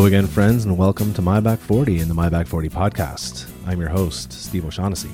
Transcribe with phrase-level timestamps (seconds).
[0.00, 3.48] Again, friends, and welcome to My Back 40 and the My Back 40 podcast.
[3.64, 5.10] I'm your host, Steve O'Shaughnessy.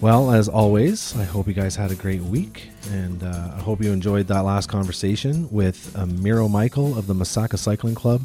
[0.00, 3.80] Well, as always, I hope you guys had a great week, and uh, I hope
[3.80, 8.22] you enjoyed that last conversation with uh, Miro Michael of the Masaka Cycling Club.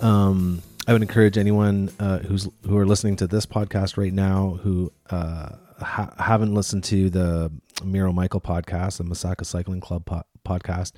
[0.00, 4.58] Um, I would encourage anyone uh, who's who are listening to this podcast right now
[4.62, 7.52] who uh, ha- haven't listened to the
[7.84, 10.92] Miro Michael podcast, the Masaka Cycling Club po- podcast,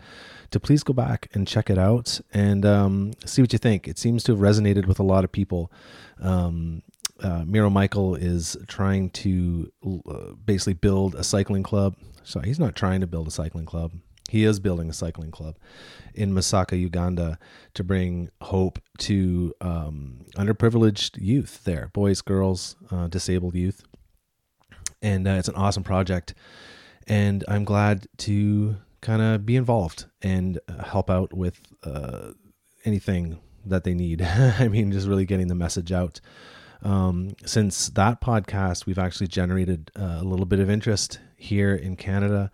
[0.51, 3.89] to please go back and check it out and um, see what you think.
[3.89, 5.73] It seems to have resonated with a lot of people.
[6.21, 6.83] Um,
[7.23, 11.97] uh, Miro Michael is trying to uh, basically build a cycling club.
[12.23, 13.93] So he's not trying to build a cycling club.
[14.29, 15.57] He is building a cycling club
[16.15, 17.39] in Masaka, Uganda,
[17.75, 23.85] to bring hope to um, underprivileged youth there, boys, girls, uh, disabled youth.
[25.01, 26.35] And uh, it's an awesome project.
[27.07, 28.77] And I'm glad to
[29.07, 32.33] kind of be involved and uh, help out with uh,
[32.85, 34.21] anything that they need.
[34.59, 36.21] I mean, just really getting the message out.
[36.83, 41.95] Um, since that podcast, we've actually generated uh, a little bit of interest here in
[41.95, 42.51] Canada,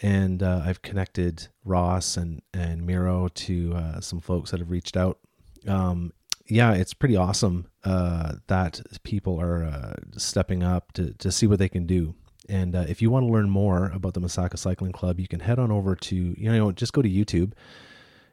[0.00, 4.96] and uh, I've connected Ross and and Miro to uh, some folks that have reached
[4.96, 5.18] out.
[5.66, 6.12] Um,
[6.46, 11.68] yeah, it's pretty awesome uh, that people are stepping up to to see what they
[11.68, 12.14] can do
[12.48, 15.40] and uh, if you want to learn more about the Masaka Cycling Club, you can
[15.40, 17.52] head on over to, you know, just go to YouTube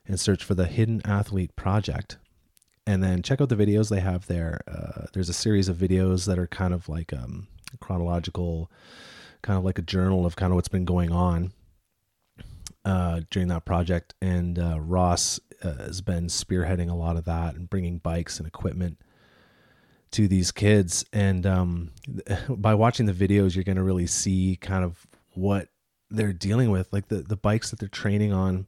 [0.07, 2.17] and search for the Hidden Athlete Project.
[2.88, 4.61] And then check out the videos they have there.
[4.67, 7.47] Uh, there's a series of videos that are kind of like um,
[7.80, 8.72] chronological,
[9.41, 11.52] kind of like a journal of kind of what's been going on
[12.85, 14.13] uh, during that project.
[14.22, 18.47] And uh, Ross uh, has been spearheading a lot of that and bringing bikes and
[18.47, 19.00] equipment
[20.15, 21.05] to these kids.
[21.11, 21.91] And um,
[22.49, 25.69] by watching the videos you're going to really see kind of what
[26.09, 26.91] they're dealing with.
[26.93, 28.67] Like the the bikes that they're training on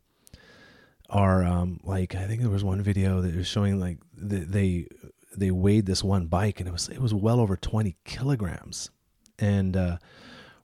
[1.09, 4.85] are um, like i think there was one video that was showing like the, they
[5.37, 8.89] they weighed this one bike and it was it was well over 20 kilograms.
[9.39, 9.97] And uh,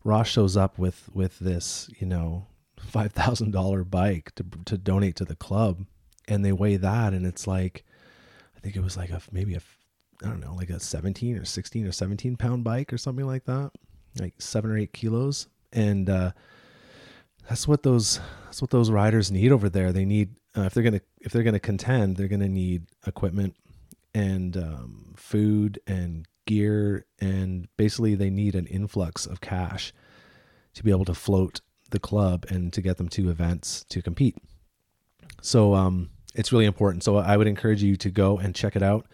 [0.03, 2.47] ross shows up with with this you know
[2.81, 5.85] $5000 bike to, to donate to the club.
[6.27, 7.85] And they weigh that and it's like
[8.55, 9.61] i think it was like a maybe a
[10.23, 13.45] I don't know, like a 17 or 16 or 17 pound bike or something like
[13.45, 13.71] that,
[14.19, 15.47] like seven or eight kilos.
[15.71, 16.31] And, uh,
[17.49, 19.91] that's what those, that's what those riders need over there.
[19.91, 23.55] They need, uh, if they're to, if they're to contend, they're to need equipment
[24.13, 27.05] and, um, food and gear.
[27.19, 29.93] And basically they need an influx of cash
[30.75, 34.37] to be able to float the club and to get them to events to compete.
[35.41, 37.03] So, um, it's really important.
[37.03, 39.05] So I would encourage you to go and check it out.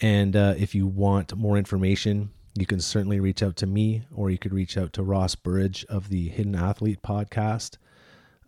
[0.00, 4.30] And uh, if you want more information, you can certainly reach out to me or
[4.30, 7.78] you could reach out to Ross Burridge of the Hidden Athlete podcast.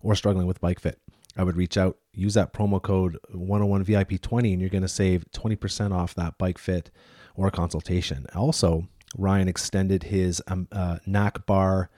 [0.00, 0.98] or struggling with bike fit.
[1.36, 5.92] I would reach out, use that promo code 101VIP20, and you're going to save 20%
[5.92, 6.90] off that bike fit
[7.34, 8.26] or consultation.
[8.34, 11.90] Also, Ryan extended his um, uh, NAC bar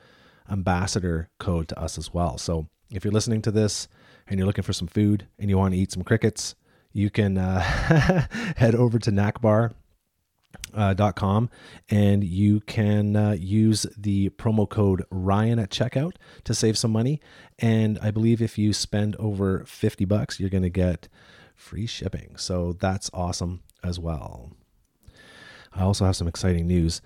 [0.50, 2.38] ambassador code to us as well.
[2.38, 3.88] So if you're listening to this
[4.26, 6.54] and you're looking for some food and you want to eat some crickets,
[6.92, 7.60] you can uh,
[8.56, 9.74] head over to nacbar.
[10.74, 10.94] Uh,
[11.88, 16.12] and you can uh, use the promo code Ryan at checkout
[16.44, 17.20] to save some money.
[17.58, 21.08] And I believe if you spend over 50 bucks, you're going to get
[21.56, 22.36] free shipping.
[22.36, 24.52] So that's awesome as well.
[25.72, 27.00] I also have some exciting news.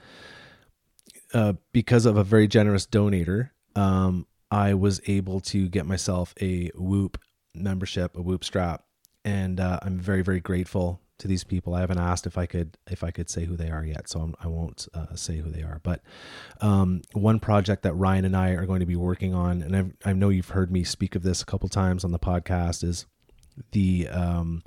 [1.32, 6.70] Uh, because of a very generous donator, um, I was able to get myself a
[6.74, 7.18] Whoop
[7.54, 8.84] membership, a Whoop strap
[9.24, 11.74] and uh, I'm very very grateful to these people.
[11.74, 14.20] I haven't asked if I could if I could say who they are yet, so
[14.20, 15.80] I'm, I will not uh, say who they are.
[15.82, 16.02] But
[16.60, 19.92] um, one project that Ryan and I are going to be working on, and I've,
[20.04, 23.06] i know you've heard me speak of this a couple times on the podcast, is
[23.70, 24.62] the um,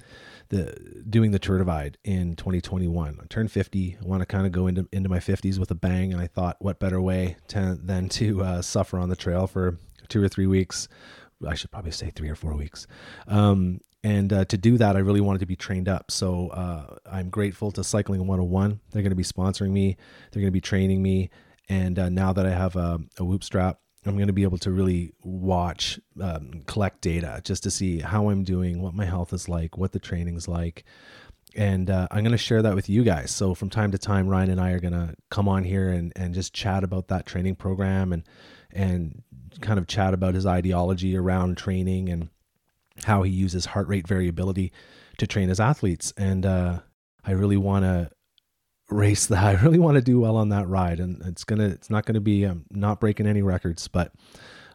[0.49, 3.19] the doing the Tour Divide in 2021.
[3.21, 3.97] I turned 50.
[4.01, 6.27] I want to kind of go into into my 50s with a bang, and I
[6.27, 10.29] thought, what better way to, than to uh, suffer on the trail for two or
[10.29, 10.87] three weeks?
[11.45, 12.87] I should probably say three or four weeks.
[13.27, 16.11] Um, and uh, to do that, I really wanted to be trained up.
[16.11, 18.79] So uh, I'm grateful to Cycling 101.
[18.91, 19.97] They're going to be sponsoring me.
[20.31, 21.31] They're going to be training me.
[21.69, 24.59] And uh, now that I have a, a whoop strap, I'm going to be able
[24.59, 29.33] to really watch, um, collect data just to see how I'm doing, what my health
[29.33, 30.83] is like, what the training's like.
[31.55, 33.31] And uh, I'm going to share that with you guys.
[33.31, 36.13] So from time to time, Ryan and I are going to come on here and,
[36.15, 38.23] and just chat about that training program and,
[38.71, 39.23] and
[39.61, 42.29] kind of chat about his ideology around training and
[43.05, 44.71] how he uses heart rate variability
[45.17, 46.13] to train his athletes.
[46.17, 46.79] And uh,
[47.23, 48.11] I really want to
[48.89, 49.43] race that.
[49.59, 51.67] I really want to do well on that ride, and it's gonna.
[51.67, 54.11] It's not gonna be, I'm not breaking any records, but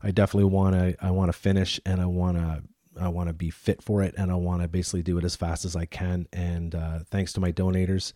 [0.03, 1.05] I definitely want to.
[1.05, 2.63] I want to finish, and I want to.
[3.01, 5.37] I want to be fit for it, and I want to basically do it as
[5.37, 6.27] fast as I can.
[6.33, 8.13] And uh, thanks to my donators,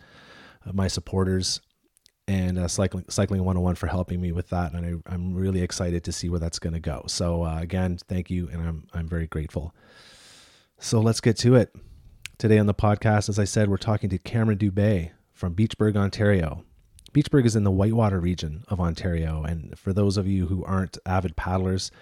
[0.66, 1.60] uh, my supporters,
[2.26, 4.72] and uh, cycling cycling 101 for helping me with that.
[4.72, 7.04] And I, am really excited to see where that's going to go.
[7.06, 9.74] So uh, again, thank you, and I'm I'm very grateful.
[10.78, 11.74] So let's get to it.
[12.38, 16.64] Today on the podcast, as I said, we're talking to Cameron Dubé from Beachburg, Ontario.
[17.12, 20.98] Beachburg is in the Whitewater region of Ontario, and for those of you who aren't
[21.06, 21.92] avid paddlers,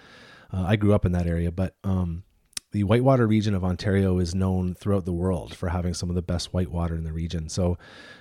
[0.51, 2.23] uh, I grew up in that area, but um,
[2.71, 6.23] the Whitewater region of Ontario is known throughout the world for having some of the
[6.23, 7.47] best whitewater in the region.
[7.47, 7.77] So,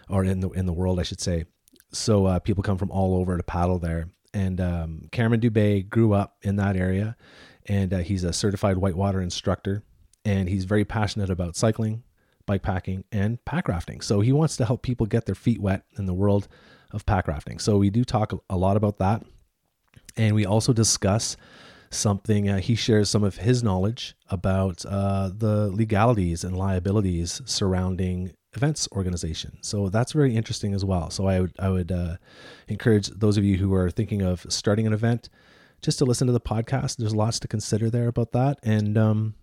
[0.08, 1.46] or in the in the world, I should say.
[1.92, 4.08] So uh, people come from all over to paddle there.
[4.34, 7.16] And um, Cameron Dubé grew up in that area,
[7.66, 9.82] and uh, he's a certified whitewater instructor,
[10.24, 12.02] and he's very passionate about cycling,
[12.46, 14.00] bike packing, and pack rafting.
[14.00, 16.48] So he wants to help people get their feet wet in the world
[16.92, 17.58] of pack rafting.
[17.58, 19.22] So we do talk a lot about that.
[20.16, 21.36] And we also discuss
[21.90, 28.32] something, uh, he shares some of his knowledge about uh, the legalities and liabilities surrounding
[28.54, 29.58] events organization.
[29.62, 31.10] So that's very interesting as well.
[31.10, 32.16] So I would, I would uh,
[32.68, 35.28] encourage those of you who are thinking of starting an event
[35.80, 36.96] just to listen to the podcast.
[36.96, 38.58] There's lots to consider there about that.
[38.62, 39.34] And um,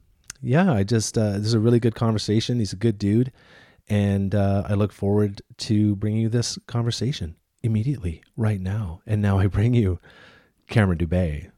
[0.42, 2.60] yeah, I just uh, this is a really good conversation.
[2.60, 3.32] He's a good dude,
[3.88, 9.02] and uh, I look forward to bringing you this conversation immediately, right now.
[9.06, 10.00] And now I bring you
[10.70, 11.52] Cameron Dubé.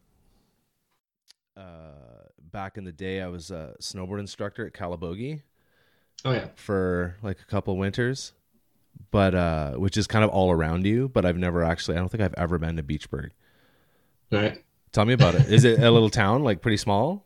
[1.56, 1.62] Uh,
[2.52, 5.42] back in the day, I was a snowboard instructor at Calabogie.
[6.24, 8.34] Oh yeah, for like a couple winters,
[9.10, 11.10] but uh, which is kind of all around you.
[11.10, 11.98] But I've never actually.
[11.98, 13.32] I don't think I've ever been to Beachburg.
[14.32, 14.64] Right.
[14.92, 15.50] Tell me about it.
[15.52, 17.26] Is it a little town, like pretty small?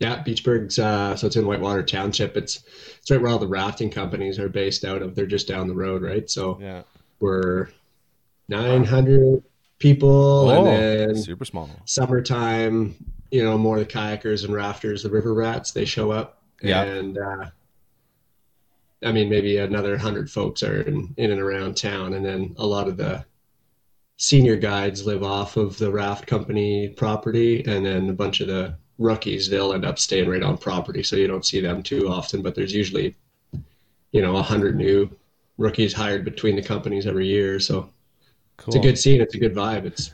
[0.00, 2.36] Yeah, Beachburg's uh, so it's in Whitewater Township.
[2.36, 2.62] It's
[2.98, 5.14] it's right where all the rafting companies are based out of.
[5.14, 6.28] They're just down the road, right?
[6.28, 6.82] So yeah,
[7.20, 7.68] we're
[8.48, 9.42] nine hundred
[9.78, 11.70] people, oh, and then super small.
[11.84, 12.96] Summertime,
[13.30, 16.42] you know, more the kayakers and rafters, the river rats, they show up.
[16.60, 17.46] Yeah, and uh,
[19.04, 22.66] I mean, maybe another hundred folks are in, in and around town, and then a
[22.66, 23.24] lot of the
[24.16, 28.76] senior guides live off of the raft company property, and then a bunch of the
[28.98, 32.42] rookies, they'll end up staying right on property, so you don't see them too often.
[32.42, 33.16] But there's usually,
[34.12, 35.10] you know, a hundred new
[35.58, 37.60] rookies hired between the companies every year.
[37.60, 37.90] So
[38.56, 38.74] cool.
[38.74, 39.20] it's a good scene.
[39.20, 39.84] It's a good vibe.
[39.84, 40.12] It's,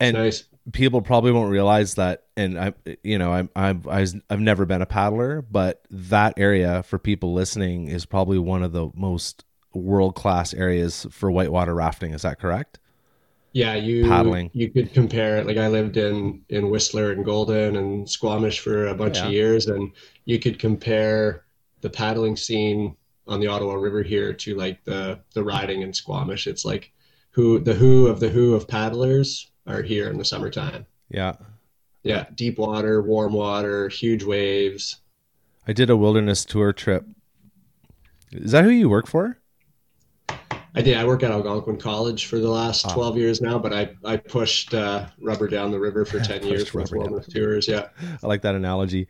[0.00, 0.44] and nice.
[0.70, 4.86] People probably won't realize that, and I, you know, I'm, I'm, I've never been a
[4.86, 10.54] paddler, but that area for people listening is probably one of the most world class
[10.54, 12.12] areas for whitewater rafting.
[12.12, 12.78] Is that correct?
[13.52, 14.50] yeah, you paddling.
[14.54, 15.46] You could compare it.
[15.46, 19.26] Like I lived in in Whistler and Golden and Squamish for a bunch yeah.
[19.26, 19.92] of years, and
[20.24, 21.44] you could compare
[21.82, 26.46] the paddling scene on the Ottawa River here to like the the riding in Squamish.
[26.46, 26.92] It's like
[27.30, 30.86] who the who of the who of paddlers are here in the summertime.
[31.08, 31.34] Yeah.
[32.02, 34.98] Yeah, deep water, warm water, huge waves.
[35.66, 37.06] I did a wilderness tour trip.
[38.32, 39.38] Is that who you work for?
[40.74, 40.96] I did.
[40.96, 42.94] I work at Algonquin College for the last ah.
[42.94, 46.72] 12 years now, but I, I pushed uh, rubber down the river for 10 years
[46.72, 47.68] with wilderness tours.
[47.68, 47.88] Yeah.
[48.22, 49.06] I like that analogy.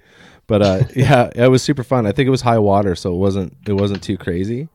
[0.48, 2.06] But uh, yeah, it was super fun.
[2.06, 4.68] I think it was high water, so it wasn't it wasn't too crazy.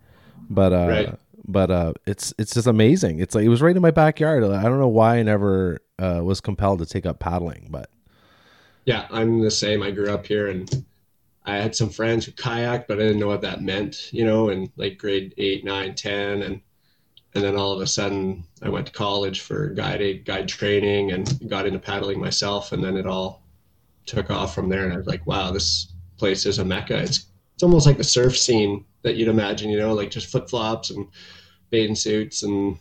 [0.50, 1.20] But uh, right.
[1.48, 3.20] But uh, it's it's just amazing.
[3.20, 4.44] It's like it was right in my backyard.
[4.44, 7.90] I don't know why I never uh, was compelled to take up paddling, but
[8.86, 9.84] yeah, I'm the same.
[9.84, 10.86] I grew up here and
[11.46, 14.50] I had some friends who kayaked, but I didn't know what that meant, you know,
[14.50, 16.62] in like grade eight, nine, ten, and
[17.34, 21.50] and then all of a sudden I went to college for guide guide training and
[21.50, 23.44] got into paddling myself, and then it all
[24.06, 24.84] took off from there.
[24.84, 26.98] And I was like, wow, this place is a mecca.
[26.98, 30.50] It's it's almost like the surf scene that you'd imagine, you know, like just flip
[30.50, 31.08] flops and
[31.70, 32.78] bathing suits and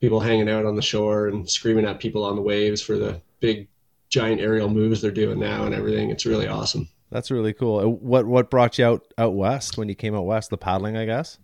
[0.00, 3.20] people hanging out on the shore and screaming at people on the waves for the
[3.40, 3.68] big
[4.08, 6.10] giant aerial moves they're doing now and everything.
[6.10, 6.88] It's really awesome.
[7.10, 7.78] That's really cool.
[7.78, 10.50] Uh, What what brought you out out west when you came out west?
[10.50, 11.38] The paddling, I guess.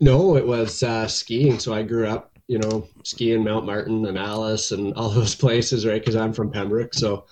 [0.00, 1.58] No, it was uh, skiing.
[1.58, 5.86] So I grew up, you know, skiing Mount Martin and Alice and all those places,
[5.86, 6.00] right?
[6.00, 7.24] Because I'm from Pembroke, so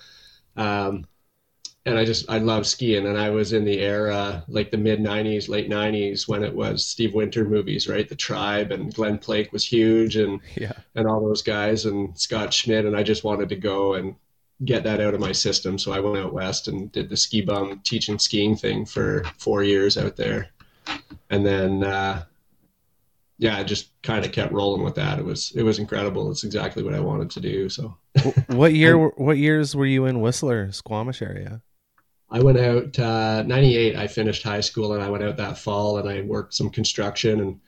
[0.55, 1.05] um,
[1.87, 3.07] and I just I love skiing.
[3.07, 6.85] And I was in the era like the mid '90s, late '90s when it was
[6.85, 8.07] Steve Winter movies, right?
[8.07, 10.73] The Tribe and Glen Plake was huge, and Yeah.
[10.95, 14.15] and all those guys and Scott Schmidt, and I just wanted to go and
[14.65, 15.77] get that out of my system.
[15.77, 19.63] So I went out west and did the ski bum teaching skiing thing for four
[19.63, 20.49] years out there,
[21.29, 22.23] and then uh,
[23.39, 25.19] yeah, I just kind of kept rolling with that.
[25.19, 26.31] It was it was incredible.
[26.31, 27.69] It's exactly what I wanted to do.
[27.69, 27.95] So
[28.47, 28.97] what year?
[29.17, 31.61] What years were you in Whistler, Squamish area?
[32.29, 33.95] I went out uh, '98.
[33.95, 37.39] I finished high school and I went out that fall and I worked some construction
[37.39, 37.59] and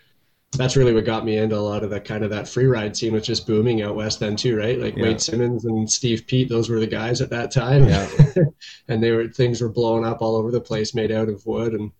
[0.57, 2.97] that's really what got me into a lot of the kind of that free ride
[2.97, 4.79] scene, which is booming out west then too, right?
[4.79, 5.03] Like Yeah.
[5.03, 7.87] Wade Simmons and Steve Peat, those were the guys at that time.
[7.87, 8.09] Yeah.
[8.87, 11.73] and they were things were blowing up all over the place, made out of wood
[11.73, 11.91] and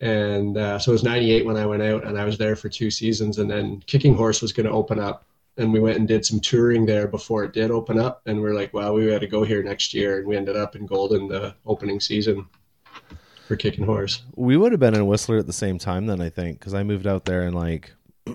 [0.00, 2.68] and uh, so it was '98 when I went out, and I was there for
[2.68, 5.26] two seasons, and then Kicking Horse was going to open up,
[5.58, 8.48] and we went and did some touring there before it did open up, and we
[8.48, 10.86] are like, wow, we had to go here next year, and we ended up in
[10.86, 12.46] Golden the opening season
[13.46, 14.22] for Kicking Horse.
[14.36, 16.82] We would have been in Whistler at the same time then, I think, because I
[16.82, 17.92] moved out there in like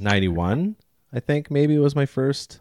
[0.00, 0.76] '91.
[1.12, 2.60] I think maybe it was my first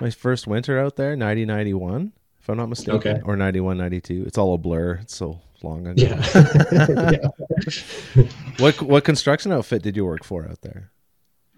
[0.00, 3.20] my first winter out there, 90, 91, if I'm not mistaken, Okay.
[3.22, 4.24] or 91, 92.
[4.26, 4.94] It's all a blur.
[4.94, 6.02] It's so long ago.
[6.02, 6.24] Yeah.
[7.12, 8.24] yeah.
[8.58, 10.90] What what construction outfit did you work for out there?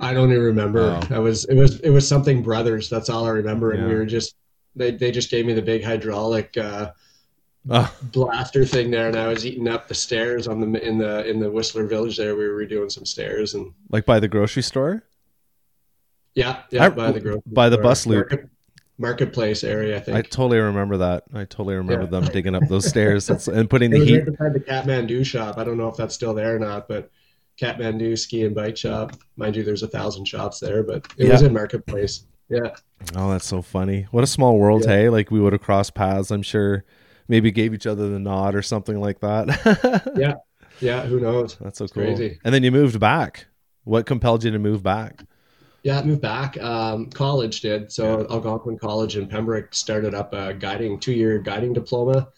[0.03, 0.81] I don't even remember.
[1.11, 1.15] Oh.
[1.15, 2.91] I was it was it was something brothers.
[2.91, 3.71] That's all I remember.
[3.73, 4.35] And we were just
[4.77, 6.91] they they just gave me the big hydraulic uh,
[7.71, 11.25] Oh, blaster thing there, and I was eating up the stairs on the in the
[11.31, 12.17] in the Whistler Village.
[12.17, 15.05] There, we were redoing some stairs, and like by the grocery store?
[16.35, 18.31] yeah, yeah, I- by the grocery by the bus loop.
[18.31, 18.49] Market,
[18.99, 19.97] marketplace area.
[19.97, 21.23] I think I totally remember that.
[21.33, 22.11] I totally remember Yeah.
[22.21, 24.17] them digging up those stairs That's, and putting it the heat.
[24.19, 25.57] right beside the Kathmandu shop.
[25.57, 27.11] I don't know if that's still there or not, but
[27.61, 29.13] Kathmandu ski and bike shop.
[29.37, 31.49] Mind you, there's a thousand shops there, but it was Yeah.
[31.49, 32.25] in marketplace.
[32.49, 32.75] Yeah,
[33.17, 34.07] Oh, that's so funny.
[34.11, 34.91] What a small world, Yeah.
[34.97, 35.09] hey?
[35.09, 36.85] Like we would have crossed paths, I'm sure.
[37.29, 40.13] Maybe gave each other the nod or something like that.
[40.17, 40.35] Yeah.
[40.81, 41.03] yeah.
[41.07, 41.57] Who knows?
[41.61, 42.05] That's so It's cool.
[42.05, 42.39] crazy.
[42.45, 43.47] And then you moved back.
[43.85, 45.25] What compelled you to move back?
[45.83, 46.61] Yeah, I moved back.
[46.63, 47.91] Um, college did.
[47.91, 52.29] So Algonquin College in Pembroke started up a guiding two-year guiding diploma,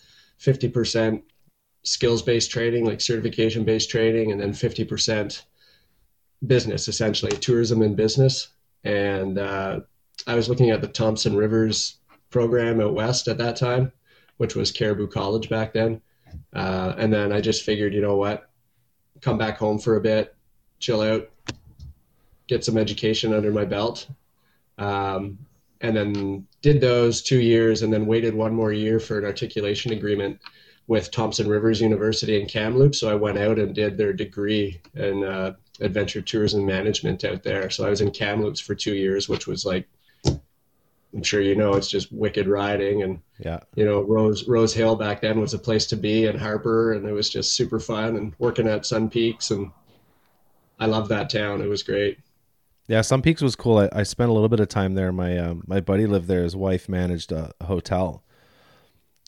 [0.41, 1.23] 50%
[1.85, 5.43] skills-based training, like certification-based training, and then 50%
[6.47, 8.49] business, essentially tourism and business.
[8.85, 9.81] And uh,
[10.27, 11.99] I was looking at the Thompson Rivers
[12.31, 13.93] program out west at that time,
[14.39, 16.01] which was Cariboo College back then.
[16.53, 18.51] Uh, and then I just figured, you know what,
[19.21, 20.35] come back home for a bit,
[20.81, 21.31] chill out,
[22.49, 24.09] get some education under my belt.
[24.79, 25.39] Um,
[25.81, 29.93] and then did those two years and then waited one more year for an articulation
[29.93, 30.41] agreement
[30.87, 33.01] with Thompson Rivers University in Kamloops.
[33.01, 37.71] So I went out and did their degree in uh, adventure tourism management out there.
[37.71, 39.89] So I was in Kamloops for two years, which was like,
[40.27, 43.61] I'm sure you know, it's just wicked riding and Yeah.
[43.77, 47.07] you know, Rose Rose Hill back then was a place to be, and Harper, and
[47.07, 48.17] it was just super fun.
[48.17, 49.71] And working at Sun Peaks, and
[50.81, 51.61] I loved that town.
[51.63, 52.19] It was great.
[52.89, 53.79] Yeah, Sun Peaks was cool.
[53.79, 55.13] I, I spent a little bit of time there.
[55.13, 56.43] My um, my buddy lived there.
[56.43, 58.24] His wife managed a hotel,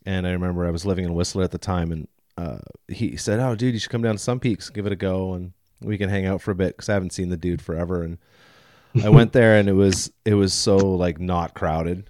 [0.07, 2.09] and I remember I was living in Whistler at the time, and
[2.39, 2.59] uh,
[2.89, 5.35] he said, "Oh, dude, you should come down to Sun Peaks, give it a go,
[5.35, 8.03] and we can hang out for a bit." Because I haven't seen the dude forever,
[8.03, 8.19] and
[9.05, 12.09] I went there, and it was it was so like not crowded.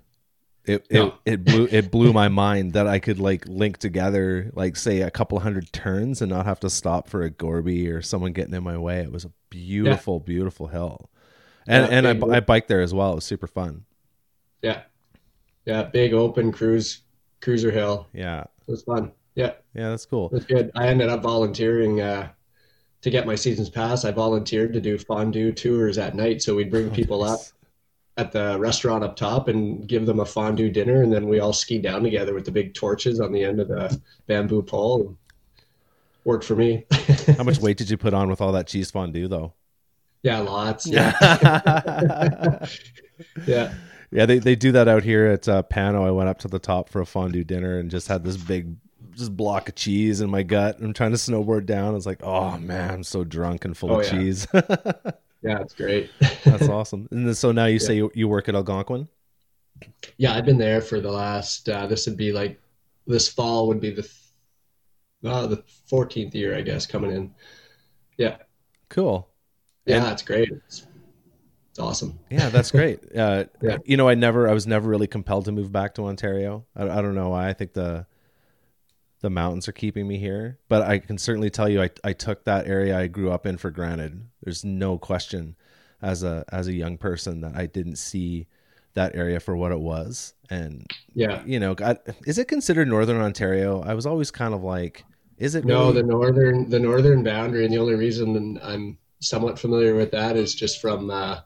[0.65, 1.15] It it, No.
[1.25, 5.11] it blew it blew my mind that I could like link together like say a
[5.11, 8.65] couple hundred turns and not have to stop for a Gorby or someone getting in
[8.65, 8.99] my way.
[9.01, 11.09] It was a beautiful, beautiful hill.
[11.69, 13.13] And Yeah, and I, I biked there as well.
[13.13, 13.85] It was super fun.
[14.63, 14.83] Yeah,
[15.65, 17.03] yeah, big open cruise
[17.41, 18.07] cruiser hill.
[18.13, 18.41] Yeah.
[18.41, 19.13] It was fun.
[19.35, 20.31] Yeah, Yeah, that's cool.
[20.31, 20.71] was good.
[20.75, 22.29] I ended up volunteering uh,
[23.03, 24.05] to get my season's pass.
[24.05, 27.41] I volunteered to do fondue tours at night, so we'd bring people up
[28.17, 31.53] at the restaurant up top and give them a fondue dinner, and then we all
[31.53, 35.15] ski down together with the big torches on the end of the bamboo pole.
[36.25, 36.87] Worked for me.
[37.37, 39.53] How much weight did you put on with all that cheese fondue though?
[40.23, 40.87] Yeah, lots.
[40.87, 41.13] Yeah,
[43.47, 43.75] Yeah.
[44.11, 46.07] Yeah, yeah, they, they do that out here at uh, Pano.
[46.07, 48.77] I went up to the top for a fondue dinner and just had this big
[49.15, 50.79] just block of cheese in my gut.
[50.81, 51.95] I'm trying to snowboard down.
[51.95, 54.11] It's like, oh man, I'm so drunk and full Oh, of yeah.
[54.11, 54.47] cheese.
[54.55, 55.61] yeah.
[55.61, 56.11] It's great.
[56.45, 57.09] That's awesome.
[57.11, 59.09] And then, so now you say you, you work at Algonquin?
[60.17, 61.69] Yeah, I've been there for the last.
[61.69, 62.61] Uh, this would be like
[63.07, 64.09] this fall would be the
[65.25, 67.35] uh, the fourteenth year, I guess, coming in.
[68.17, 68.37] Yeah,
[68.89, 69.29] Cool.
[69.85, 70.51] yeah, And- it's great.
[70.51, 70.86] It's
[71.79, 72.19] awesome.
[72.31, 73.01] Yeah, that's great.
[73.17, 73.79] Uh, Yeah.
[73.85, 76.65] You know, I never, I was never really compelled to move back to Ontario.
[76.75, 77.49] I, I don't know why.
[77.49, 78.07] I think the
[79.23, 82.45] the mountains are keeping me here, but I can certainly tell you, I I took
[82.45, 84.27] that area I grew up in for granted.
[84.43, 85.57] There's no question,
[86.03, 88.47] as a as a young person, that I didn't see
[88.95, 91.43] that area for what it was, and Yeah.
[91.45, 93.83] you know, God, is it considered Northern Ontario?
[93.83, 95.05] I was always kind of like,
[95.39, 95.65] is it?
[95.65, 95.95] No, really?
[95.95, 100.55] the northern the northern boundary, and the only reason I'm somewhat familiar with that is
[100.55, 101.41] just from uh,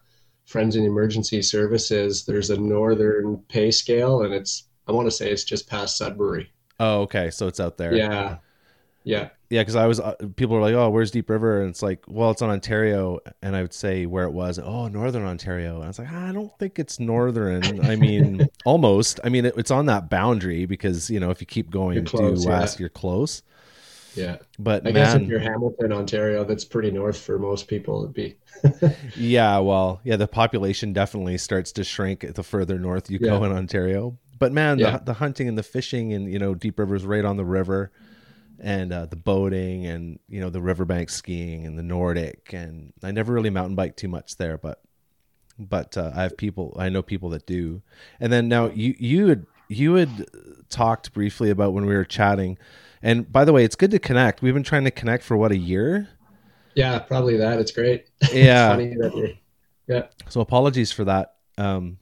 [0.50, 2.24] Friends in Emergency Services.
[2.26, 6.50] There's a northern pay scale, and it's I want to say it's just past Sudbury.
[6.80, 7.94] oh, okay, so it's out there.
[7.94, 8.38] Yeah,
[9.04, 11.82] yeah, Yeah, because I was uh, people were like, "Oh, where's Deep River?" And it's
[11.82, 14.58] like, "Well, it's on Ontario," and I would say where it was.
[14.58, 15.76] Oh, Northern Ontario.
[15.76, 19.20] And I was like, "I don't think it's Northern." I mean, almost.
[19.22, 22.04] I mean, it, it's on that boundary because you know if you keep going You're
[22.04, 23.42] close, due west, you're close.
[24.14, 24.38] Yeah.
[24.58, 28.02] But I guess if you're Hamilton, Ontario, that's pretty north for most people.
[28.02, 28.36] It'd be
[29.16, 33.52] yeah, well, yeah, the population definitely starts to shrink the further north you go in
[33.52, 34.18] Ontario.
[34.38, 34.98] But man, Yeah.
[34.98, 37.92] the, the hunting and the fishing and you know Deep River's right on the river,
[38.58, 43.10] and uh, the boating and you know the riverbank skiing and the Nordic and I
[43.10, 44.82] never really mountain bike too much there, but
[45.58, 47.82] but uh, I have people I know people that do.
[48.18, 50.26] And then now you you had you had
[50.68, 52.58] talked briefly about when we were chatting,
[53.02, 54.42] and by the way, it's good to connect.
[54.42, 56.08] We've been trying to connect for what a year.
[56.74, 57.58] yeah, probably that.
[57.58, 58.06] It's great.
[58.32, 58.66] Yeah.
[58.66, 59.30] it's funny that you're,
[59.86, 60.06] yeah.
[60.28, 61.34] So apologies for that.
[61.58, 61.98] Um,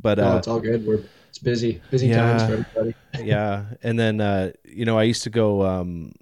[0.00, 0.86] but No, uh, it's all good.
[0.86, 2.36] We're it's busy, busy Yeah.
[2.38, 2.94] times for everybody.
[3.28, 6.12] yeah, and then uh, you know I used to go um,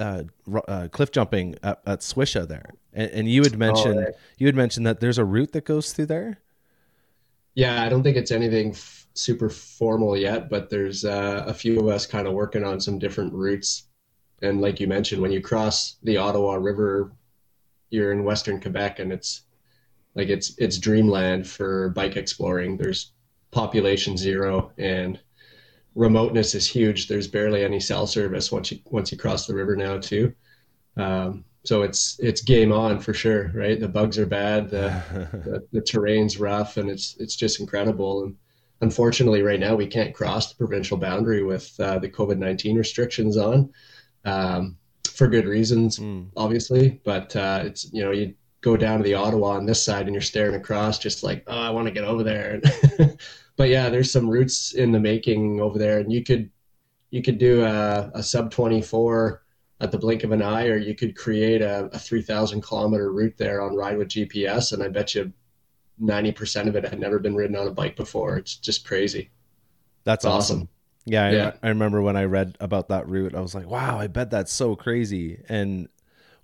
[0.00, 0.22] uh,
[0.68, 4.14] uh, cliff jumping at, at Swisha there, and, and you had mentioned right.
[4.38, 6.38] you had mentioned that there's a route that goes through there.
[7.54, 11.78] Yeah, I don't think it's anything f- super formal yet, but there's uh, a few
[11.80, 13.88] of us kind of working on some different routes.
[14.40, 17.12] And like you mentioned, when you cross the Ottawa River,
[17.90, 19.42] you're in Western Quebec, and it's
[20.14, 22.76] like it's it's dreamland for bike exploring.
[22.76, 23.12] There's
[23.50, 25.20] population zero, and
[25.94, 27.06] remoteness is huge.
[27.08, 30.34] There's barely any cell service once you once you cross the river now too.
[30.96, 33.78] Um, so it's it's game on for sure, right?
[33.78, 34.70] The bugs are bad.
[34.70, 35.02] The
[35.44, 38.36] the, the terrain's rough and it's it's just incredible and
[38.82, 43.70] unfortunately right now we can't cross the provincial boundary with uh, the covid-19 restrictions on
[44.24, 46.28] um, for good reasons Mm.
[46.36, 50.06] obviously but uh, it's you know you go down to the ottawa on this side
[50.06, 52.60] and you're staring across just like oh i want to get over there
[53.56, 56.50] but yeah there's some routes in the making over there and you could
[57.10, 59.42] you could do a, a sub 24
[59.82, 63.36] at the blink of an eye, or you could create a, a 3,000 kilometer route
[63.36, 64.72] there on Ride with GPS.
[64.72, 65.30] And I bet you
[66.00, 68.36] 90% of it had never been ridden on a bike before.
[68.36, 69.30] It's just crazy.
[70.04, 70.56] That's awesome.
[70.56, 70.68] awesome.
[71.04, 71.52] Yeah, I, Yeah.
[71.62, 74.52] I remember when I read about that route, I was like, "Wow, I bet that's
[74.52, 75.88] so crazy." And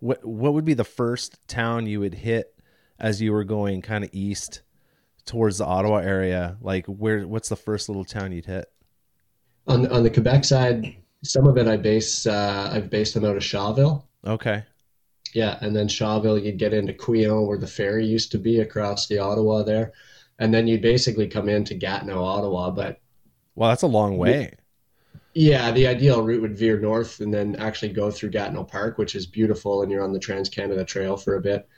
[0.00, 2.54] what what would be the first town you would hit
[2.98, 4.62] as you were going kind of east
[5.26, 6.56] towards the Ottawa area?
[6.60, 7.26] Like, where?
[7.26, 8.66] What's the first little town you'd hit?
[9.68, 13.36] On, on the Quebec side, some of it I base, uh, I've based them out
[13.36, 14.02] of Shawville.
[14.26, 14.64] Okay,
[15.34, 15.58] Yeah.
[15.60, 19.18] And then Shawville, you'd get into Quyon where the ferry used to be across the
[19.18, 19.92] Ottawa there.
[20.38, 22.70] And then you'd basically come into Gatineau, Ottawa.
[22.70, 23.00] But
[23.54, 24.52] well, that's a long way.
[25.34, 29.14] Yeah, the ideal route would veer north and then actually go through Gatineau Park, which
[29.14, 31.68] is beautiful, and you're on the Trans Canada Trail for a bit.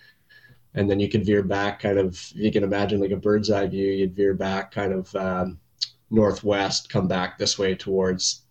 [0.74, 3.66] And then you could veer back, kind of, you can imagine like a bird's eye
[3.66, 5.58] view, you'd veer back kind of um,
[6.10, 8.42] northwest, come back this way towards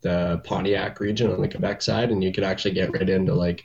[0.00, 3.64] the Pontiac region on the Quebec side, and you could actually get right into like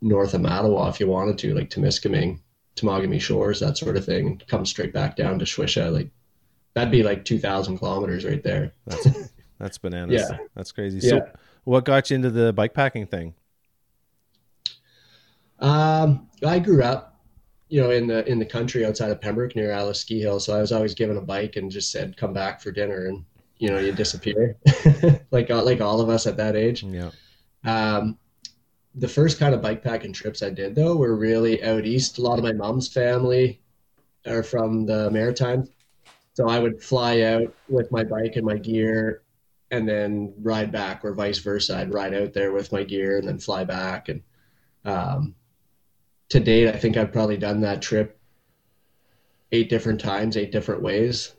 [0.00, 2.40] north of Mattawa if you wanted to, like Temiskaming,
[2.76, 5.92] Temagami Shores, that sort of thing, and come straight back down to Swisha.
[5.92, 6.10] Like
[6.74, 8.72] that'd be like 2,000 kilometers right there.
[8.86, 9.08] That's
[9.58, 10.22] that's bananas.
[10.30, 10.38] Yeah.
[10.54, 10.98] That's crazy.
[11.02, 11.10] Yeah.
[11.10, 11.30] So,
[11.64, 13.34] what got you into the bike packing thing?
[15.60, 17.18] Um, I grew up,
[17.68, 20.40] you know, in the in the country outside of Pembroke near Alice Ski Hill.
[20.40, 23.24] So I was always given a bike and just said, "Come back for dinner," and
[23.58, 24.56] you know, you disappear,
[25.30, 26.82] like like all of us at that age.
[26.82, 27.10] Yeah.
[27.64, 28.18] Um,
[28.96, 32.18] the first kind of bike packing trips I did though were really out east.
[32.18, 33.60] A lot of my mom's family
[34.26, 35.68] are from the Maritimes,
[36.34, 39.22] so I would fly out with my bike and my gear,
[39.70, 41.76] and then ride back, or vice versa.
[41.76, 44.08] I'd ride out there with my gear and then fly back.
[44.08, 44.22] And
[44.84, 45.34] um,
[46.28, 48.18] to date, I think I've probably done that trip
[49.52, 51.34] eight different times, eight different ways.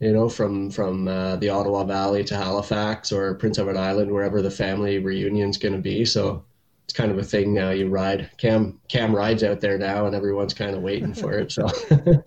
[0.00, 4.42] You know, from from uh, the Ottawa Valley to Halifax or Prince Edward Island, wherever
[4.42, 6.04] the family reunion's going to be.
[6.04, 6.44] So
[6.84, 7.70] it's kind of a thing now.
[7.70, 11.52] You ride Cam Cam rides out there now, and everyone's kind of waiting for it.
[11.52, 11.66] So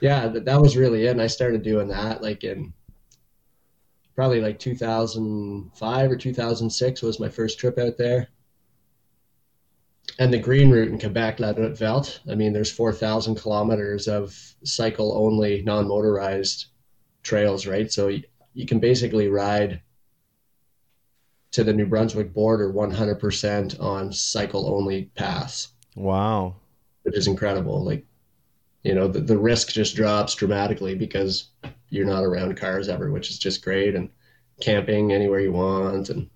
[0.00, 1.10] yeah, that, that was really it.
[1.10, 2.72] And I started doing that like in
[4.14, 8.28] probably like 2005 or 2006 was my first trip out there.
[10.18, 12.20] and the green route in Quebec, La Route Verte.
[12.30, 16.66] I mean, there's 4,000 kilometers of cycle only, non motorized
[17.22, 17.90] trails, right?
[17.90, 18.08] So
[18.54, 19.80] you can basically ride
[21.52, 25.68] to the New Brunswick border 100% on cycle only paths.
[25.94, 26.56] Wow.
[27.02, 27.84] Which is incredible.
[27.84, 28.04] Like,
[28.82, 31.48] you know, the, the risk just drops dramatically because
[31.90, 33.94] you're not around cars ever, which is just great.
[33.94, 34.08] And
[34.60, 36.28] camping anywhere you want and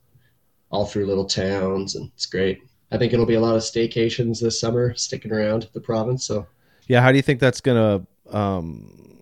[0.70, 1.94] all through little towns.
[1.94, 2.60] And it's great.
[2.92, 6.26] I think it'll be a lot of staycations this summer sticking around the province.
[6.26, 6.46] So,
[6.88, 7.00] yeah.
[7.00, 9.18] How do you think that's going to um,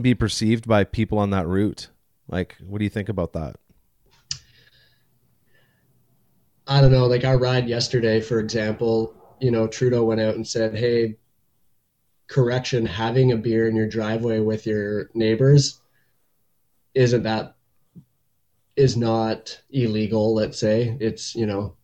[0.00, 1.88] be perceived by people on that route?
[2.28, 3.56] Like, what do you think about that?
[6.68, 10.46] I don't know, like our ride yesterday, for example, you know, Trudeau went out and
[10.46, 11.16] said, Hey,
[12.26, 15.80] correction, having a beer in your driveway with your neighbors
[16.94, 17.56] isn't that
[18.76, 20.94] is not illegal, let's say.
[21.00, 21.74] It's, you know,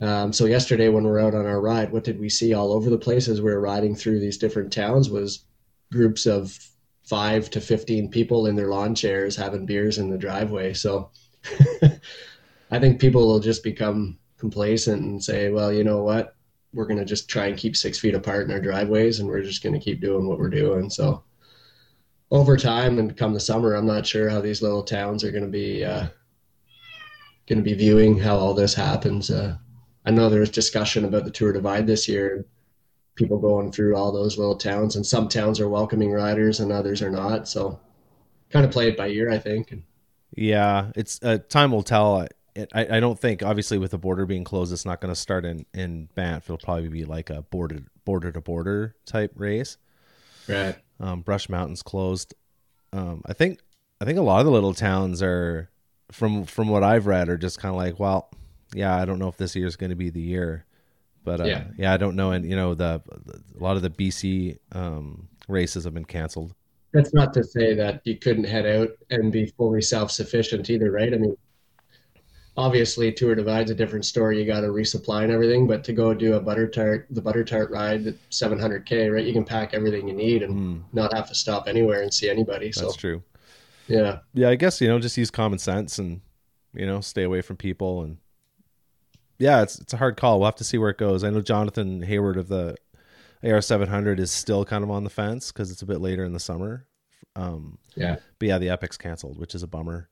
[0.00, 2.72] um, so yesterday when we are out on our ride, what did we see all
[2.72, 5.44] over the place as we were riding through these different towns was
[5.90, 6.56] groups of
[7.02, 10.72] five to 15 people in their lawn chairs having beers in the driveway.
[10.72, 11.10] So
[12.70, 16.34] I think people will just become complacent and say, well, you know what?
[16.72, 19.42] We're going to just try and keep six feet apart in our driveways and we're
[19.42, 20.88] just going to keep doing what we're doing.
[20.90, 21.22] So
[22.30, 25.44] over time and come the summer, I'm not sure how these little towns are going
[25.44, 26.06] to be, uh,
[27.46, 29.30] going to be viewing how all this happens.
[29.30, 29.56] Uh,
[30.04, 32.46] I know there's discussion about the tour divide this year,
[33.16, 37.02] people going through all those little towns and some towns are welcoming riders and others
[37.02, 37.48] are not.
[37.48, 37.80] So
[38.50, 39.74] kind of play it by ear, I think.
[40.36, 42.26] Yeah, it's uh, time will tell.
[42.56, 45.44] I, I don't think obviously with the border being closed, it's not going to start
[45.44, 46.44] in in Banff.
[46.44, 49.76] It'll probably be like a border border to border type race.
[50.48, 50.76] Right.
[50.98, 52.34] Um, Brush Mountain's closed.
[52.92, 53.60] Um, I think
[54.00, 55.70] I think a lot of the little towns are
[56.10, 58.30] from from what I've read are just kind of like, well,
[58.74, 60.64] yeah, I don't know if this year is going to be the year,
[61.24, 61.64] but uh, yeah.
[61.76, 62.32] yeah, I don't know.
[62.32, 66.54] And you know, the, the a lot of the BC um, races have been canceled.
[66.92, 70.90] That's not to say that you couldn't head out and be fully self sufficient either,
[70.90, 71.12] right?
[71.12, 71.36] I mean,
[72.60, 74.38] obviously tour divide's a different story.
[74.38, 77.42] You got to resupply and everything but to go do a butter tart the butter
[77.42, 79.24] tart ride at 700k right?
[79.24, 80.82] You can pack everything you need and mm.
[80.92, 82.82] not have to stop anywhere and see anybody so.
[82.82, 83.22] That's true.
[83.88, 84.18] Yeah.
[84.34, 86.20] Yeah i guess you know just use common sense and
[86.74, 88.18] you know stay away from people and
[89.38, 90.38] yeah it's it's a hard call.
[90.38, 91.24] We'll have to see where it goes.
[91.24, 92.76] I know jonathan hayward of the
[93.42, 96.40] ar700 is still kind of on the fence because it's a bit later in the
[96.40, 96.86] summer.
[97.36, 98.16] Um yeah.
[98.38, 100.09] but yeah the epic's canceled which is a bummer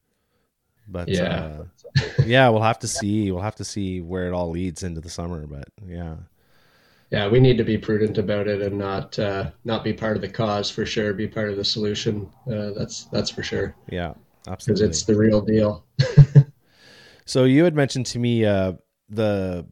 [0.89, 1.59] but yeah,
[1.99, 3.31] uh, yeah, we'll have to see.
[3.31, 5.47] We'll have to see where it all leads into the summer.
[5.47, 6.17] But yeah,
[7.11, 10.23] yeah, we need to be prudent about it and not uh, not be part of
[10.23, 11.13] the cause for sure.
[11.13, 12.31] Be part of the solution.
[12.51, 13.75] Uh, that's that's for sure.
[13.91, 14.15] Yeah,
[14.47, 14.87] absolutely.
[14.87, 15.85] Because it's the real deal.
[17.25, 18.73] so you had mentioned to me uh,
[19.09, 19.67] the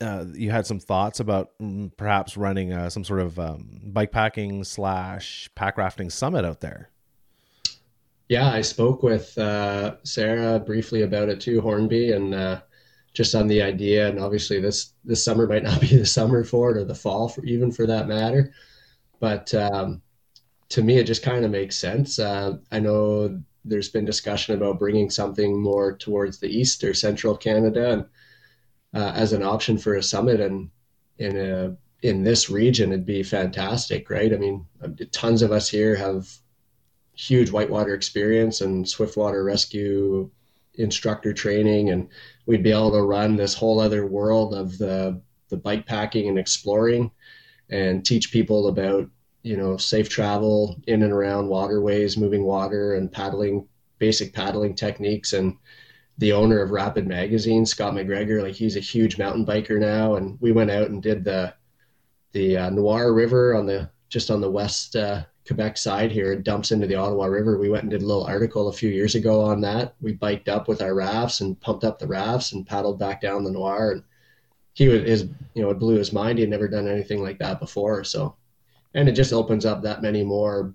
[0.00, 4.12] uh, you had some thoughts about mm, perhaps running uh, some sort of um, bike
[4.12, 6.90] packing slash pack rafting summit out there.
[8.30, 12.60] Yeah, I spoke with uh, Sarah briefly about it too, Hornby, and uh,
[13.12, 14.08] just on the idea.
[14.08, 17.28] And obviously, this this summer might not be the summer for it, or the fall,
[17.28, 18.54] for, even for that matter.
[19.20, 20.02] But um,
[20.70, 22.20] to me, it just kind of makes sense.
[22.20, 27.36] Uh, I know there's been discussion about bringing something more towards the east or central
[27.36, 28.06] Canada, and
[28.94, 30.70] uh, as an option for a summit, and
[31.18, 34.32] in a in this region, it'd be fantastic, right?
[34.32, 34.66] I mean,
[35.12, 36.28] tons of us here have
[37.20, 40.30] huge whitewater experience and swiftwater rescue
[40.74, 41.90] instructor training.
[41.90, 42.08] And
[42.46, 46.38] we'd be able to run this whole other world of the the bike packing and
[46.38, 47.10] exploring
[47.70, 49.08] and teach people about
[49.42, 53.66] you know safe travel in and around waterways moving water and paddling
[53.98, 55.34] basic paddling techniques.
[55.34, 55.56] And
[56.18, 60.14] the owner of rapid magazine scott mcgregor like he's a huge mountain biker now.
[60.14, 61.52] And we went out and did the
[62.32, 66.44] the uh, noir river on the just on the west uh, Quebec side here it
[66.44, 67.58] dumps into the Ottawa River.
[67.58, 69.96] We went and did a little article a few years ago on that.
[70.00, 73.42] We biked up with our rafts and pumped up the rafts and paddled back down
[73.42, 73.90] the Noir.
[73.90, 74.04] And
[74.74, 75.22] he was, his,
[75.54, 76.38] you know, it blew his mind.
[76.38, 78.04] He had never done anything like that before.
[78.04, 78.36] So,
[78.94, 80.72] and it just opens up that many more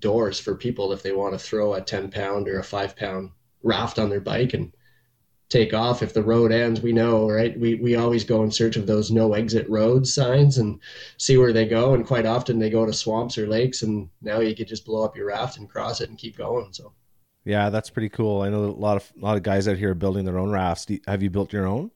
[0.00, 3.30] doors for people if they want to throw a 10 pound or a five pound
[3.62, 4.72] raft on their bike and
[5.48, 6.02] take off.
[6.02, 7.58] If the road ends we know right?
[7.58, 10.80] We we always go in search of those no exit roads signs and
[11.18, 11.94] see where they go.
[11.94, 15.04] And quite often they go to swamps or lakes and now you could just blow
[15.04, 16.92] up your raft and cross it and keep going so.
[17.44, 18.42] Yeah that's pretty cool.
[18.42, 20.50] I know a lot of a lot of guys out here are building their own
[20.50, 20.86] rafts.
[21.06, 21.90] Have you built your own?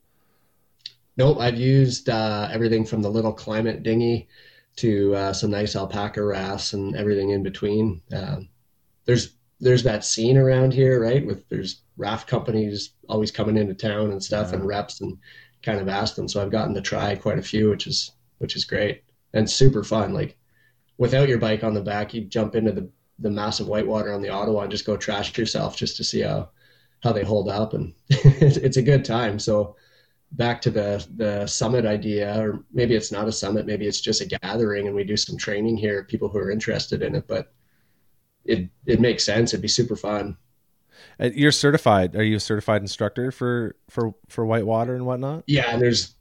[1.16, 4.28] Nope i've used uh, everything from the little Klymit dinghy
[4.76, 8.00] to uh, some nice Alpacka rafts and everything in between.
[8.12, 8.48] Um,
[9.04, 14.10] there's there's that scene around here right with there's raft companies always coming into town
[14.10, 14.56] and stuff yeah.
[14.56, 15.18] and reps and
[15.62, 16.28] kind of ask them.
[16.28, 19.84] So I've gotten to try quite a few, which is which is great and super
[19.84, 20.14] fun.
[20.14, 20.36] Like
[20.98, 24.30] without your bike on the back, you jump into the the massive whitewater on the
[24.30, 26.50] Ottawa and just go trash yourself just to see how
[27.02, 29.38] how they hold up, and it's, it's a good time.
[29.38, 29.76] So
[30.32, 34.22] back to the the summit idea, or maybe it's not a summit, maybe it's just
[34.22, 37.52] a gathering, and we do some training here, people who are interested in it, but
[38.44, 39.53] it it makes sense.
[39.53, 40.37] It'd be super fun.
[41.18, 42.16] Uh, you're certified.
[42.16, 45.44] Are you a certified instructor for for for whitewater and whatnot?
[45.46, 46.14] Yeah, and there's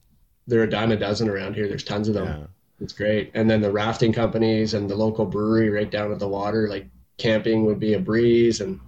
[0.47, 1.67] there are a dime a dozen around here.
[1.67, 2.27] There's tons of them.
[2.27, 2.47] Yeah.
[2.81, 3.31] It's great.
[3.33, 6.87] And then the rafting companies and the local brewery right down at the water, like
[7.17, 8.79] camping would be a breeze and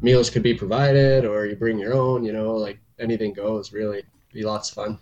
[0.00, 3.98] meals could be provided or you bring your own, you know, like anything goes really.
[3.98, 4.98] It'd be lots of fun.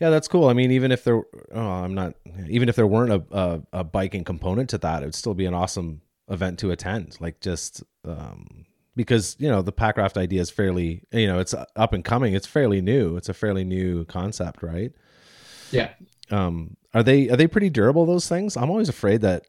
[0.00, 0.48] Yeah, that's cool.
[0.48, 2.14] I mean, even if there, oh, I'm not,
[2.48, 5.44] even if there weren't a, a, a biking component to that, it would still be
[5.44, 7.16] an awesome event to attend.
[7.20, 11.92] Like just, um, because you know the packraft idea is fairly you know it's up
[11.92, 12.34] and coming.
[12.34, 13.16] It's fairly new.
[13.16, 14.92] It's a fairly new concept right?
[15.70, 15.90] Yeah.
[16.30, 18.56] Um are they are they pretty durable those things?
[18.56, 19.44] I'm always afraid that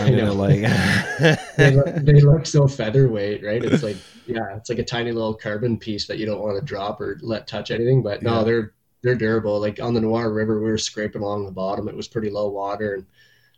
[0.00, 0.60] i'm gonna like
[1.56, 3.62] they, look, they look so featherweight right?
[3.62, 3.96] It's like
[4.26, 7.18] yeah it's like a tiny little carbon piece that you don't want to drop or
[7.22, 8.44] let touch anything but no yeah.
[8.44, 8.72] they're
[9.02, 9.60] they're durable.
[9.60, 11.88] Like on the noir river we were scraping along the bottom.
[11.88, 13.06] It was pretty low water and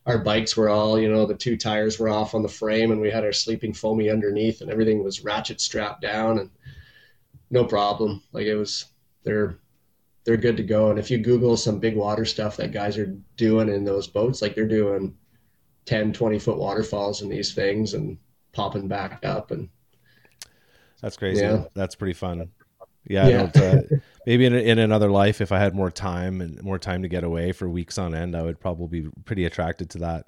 [0.09, 3.01] our bikes were all, you know, the two tires were off on the frame and
[3.01, 6.51] we had our sleeping foamy underneath and everything was ratchet strapped down and
[7.51, 8.23] no problem.
[8.33, 8.87] Like it was,
[9.23, 9.59] they're,
[10.25, 10.89] they're good to go.
[10.89, 14.41] And if you Google some big water stuff that guys are doing in those boats,
[14.41, 15.15] like they're doing
[15.85, 18.17] 10, 20 foot waterfalls in these things and
[18.53, 19.51] popping back up.
[19.51, 19.69] And
[21.03, 21.43] that's crazy.
[21.43, 21.65] Yeah.
[21.75, 22.51] That's pretty fun.
[23.07, 23.29] Yeah.
[23.29, 23.51] yeah.
[23.55, 23.83] Uh,
[24.29, 27.25] maybe in, in another life, if I had more time and more time to get
[27.25, 30.27] away for weeks on end, I would probably be pretty attracted to that.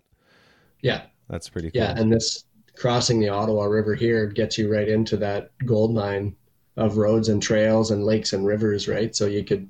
[0.81, 1.03] Yeah.
[1.29, 1.83] That's pretty cool.
[1.83, 1.95] Yeah.
[1.95, 2.45] And this
[2.77, 6.35] crossing the Ottawa River here gets you right into that gold mine
[6.79, 9.15] of roads and trails and lakes and rivers, right?
[9.15, 9.69] So you could,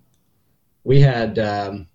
[0.85, 1.89] we had, um,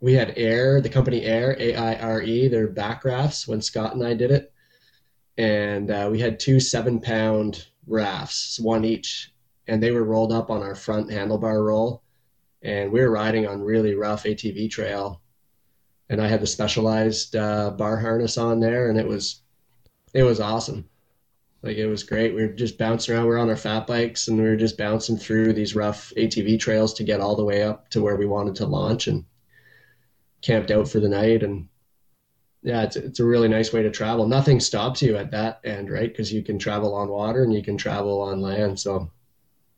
[0.00, 3.94] we had Air, the company Air, A I R E, their pack rafts when Scott
[3.94, 4.52] and I did it.
[5.36, 9.32] And uh, we had two seven pound rafts, one each
[9.68, 12.02] and they were rolled up on our front handlebar roll.
[12.62, 15.20] And we were riding on really rough ATV trail.
[16.08, 19.42] And I had the specialized uh, bar harness on there, and it was
[20.14, 20.88] it was awesome.
[21.62, 22.34] Like it was great.
[22.34, 23.26] We were just bouncing around.
[23.26, 26.58] We are on our fat bikes, and we were just bouncing through these rough ATV
[26.58, 29.24] trails to get all the way up to where we wanted to launch, and
[30.40, 31.42] camped out for the night.
[31.42, 31.68] And
[32.62, 34.26] yeah, it's it's a really nice way to travel.
[34.26, 36.08] Nothing stops you at that end, right?
[36.08, 38.80] Because you can travel on water and you can travel on land.
[38.80, 39.10] So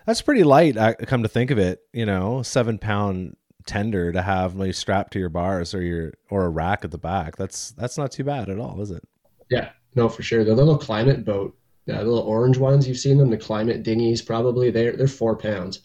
[0.06, 0.76] that's pretty light.
[0.76, 3.36] I come to think of it, you know, seven pound
[3.66, 6.98] tender to have like strapped to your bars or your or a rack at the
[6.98, 7.36] back.
[7.36, 9.06] That's that's not too bad at all, is it?
[9.50, 10.44] Yeah, no, for sure.
[10.44, 11.56] The little Klymit boat,
[11.88, 15.36] uh, the little orange ones, you've seen them, the Klymit dinghies, probably they're they're four
[15.36, 15.80] pounds.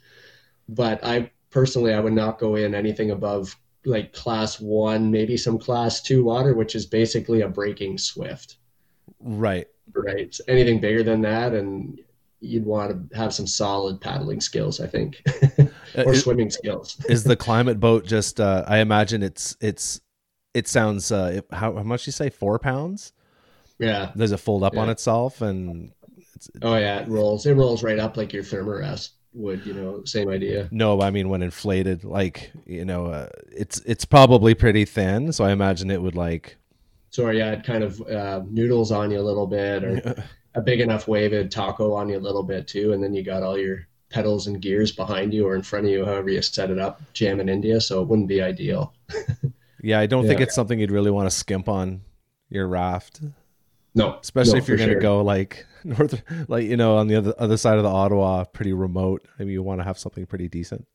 [0.69, 5.59] But I personally, I would not go in anything above like class one, maybe some
[5.59, 8.57] class two water, which is basically a breaking swift.
[9.19, 9.67] Right.
[9.93, 10.35] Right.
[10.47, 11.99] Anything bigger than that, and
[12.45, 15.21] you'd want to have some solid paddling skills, I think,
[15.97, 17.03] or is, swimming skills.
[17.09, 18.39] is the Klymit boat just?
[18.39, 20.01] Uh, I imagine it's it's
[20.53, 21.11] it sounds.
[21.11, 22.29] Uh, how how much you say?
[22.29, 23.13] Four pounds.
[23.79, 24.11] Yeah.
[24.15, 24.81] Does it fold up yeah.
[24.81, 25.91] on itself and?
[26.61, 27.45] oh yeah, it rolls.
[27.45, 29.65] It rolls right up like your thermarest would.
[29.65, 30.67] You know, same idea.
[30.71, 35.43] No, I mean when inflated, like you know, uh, it's it's probably pretty thin, so
[35.43, 36.57] I imagine it would like.
[37.09, 40.79] So yeah, it kind of uh, noodles on you a little bit, or a big
[40.79, 43.57] enough wave would taco on you a little bit too, and then you got all
[43.57, 46.79] your pedals and gears behind you or in front of you, however you set it
[46.79, 47.81] up, jam in India.
[47.81, 48.93] So it wouldn't be ideal.
[49.81, 50.29] yeah, I don't yeah.
[50.29, 52.01] think it's something you'd really want to skimp on
[52.49, 53.21] your raft.
[53.93, 55.01] No, especially no, if you're going to sure.
[55.01, 58.73] go like north, like you know, on the other other side of the Ottawa, pretty
[58.73, 59.25] remote.
[59.39, 60.87] I mean, you want to have something pretty decent.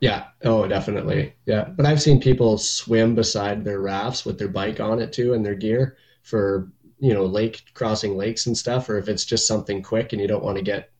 [0.00, 0.24] Yeah.
[0.42, 1.34] Oh, definitely.
[1.46, 1.64] Yeah.
[1.64, 5.46] But I've seen people swim beside their rafts with their bike on it too and
[5.46, 6.68] their gear for
[7.04, 10.26] you know lake crossing lakes and stuff or if it's just something quick and you
[10.26, 10.90] don't want to get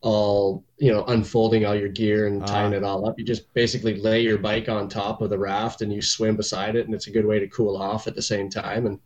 [0.00, 3.52] all you know unfolding all your gear and tying uh, it all up you just
[3.52, 6.94] basically lay your bike on top of the raft and you swim beside it and
[6.94, 9.00] it's a good way to cool off at the same time and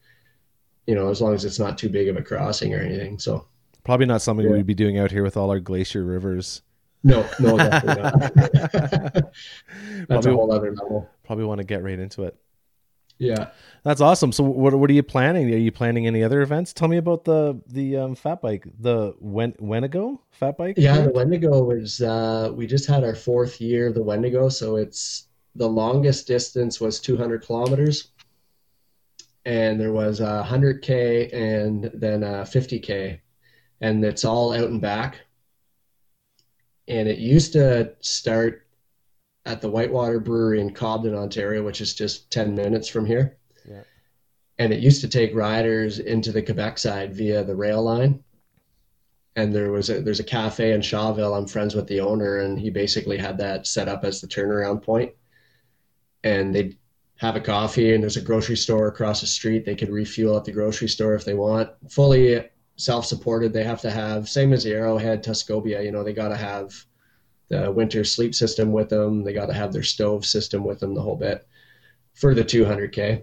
[0.86, 3.46] you know as long as it's not too big of a crossing or anything so.
[3.82, 4.52] Probably not something yeah.
[4.52, 6.60] we'd be doing out here with all our glacier rivers.
[7.02, 8.20] No no definitely not.
[8.34, 11.08] That's probably, a whole other level.
[11.24, 12.36] Probably want to get right into it
[13.20, 13.50] yeah,
[13.84, 14.32] that's awesome.
[14.32, 15.52] So, what what are you planning?
[15.52, 16.72] Are you planning any other events?
[16.72, 20.76] Tell me about the the um, fat bike, the Wen- Wendigo fat bike.
[20.78, 22.00] Yeah, the Wendigo is.
[22.00, 26.80] Uh, we just had our fourth year of the Wendigo, so it's the longest distance
[26.80, 28.08] was 200 kilometers,
[29.44, 33.20] and there was a 100k and then a 50k,
[33.82, 35.20] and it's all out and back.
[36.88, 38.66] And it used to start
[39.46, 43.38] at the Whitewater Brewery in Cobden, Ontario, which is just 10 minutes from here.
[43.68, 43.82] Yeah.
[44.58, 48.22] And it used to take riders into the Quebec side via the rail line.
[49.36, 51.36] And there was a, there's a cafe in Shawville.
[51.36, 54.82] I'm friends with the owner, and he basically had that set up as the turnaround
[54.82, 55.12] point.
[56.24, 56.76] And they'd
[57.16, 59.64] have a coffee, and there's a grocery store across the street.
[59.64, 61.70] They could refuel at the grocery store if they want.
[61.88, 62.44] Fully
[62.76, 63.52] self-supported.
[63.52, 65.82] They have to have same as the Arrowhead, Tuscobia.
[65.82, 66.74] You know, they got to have
[67.50, 69.22] the winter sleep system with them.
[69.22, 71.46] They got to have their stove system with them, the whole bit
[72.14, 73.22] for the 200k.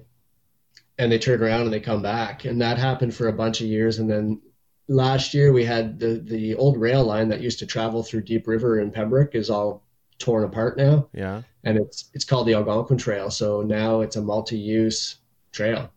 [1.00, 3.68] And they turn around and they come back, and that happened for a bunch of
[3.68, 4.00] years.
[4.00, 4.42] And then
[4.88, 8.48] last year we had the the old rail line that used to travel through Deep
[8.48, 9.84] River in Pembroke is all
[10.18, 11.08] torn apart now.
[11.14, 11.44] Yeah.
[11.64, 13.30] And it's it's called the Algonquin Trail.
[13.30, 15.18] So now it's a multi-use
[15.52, 15.92] trail.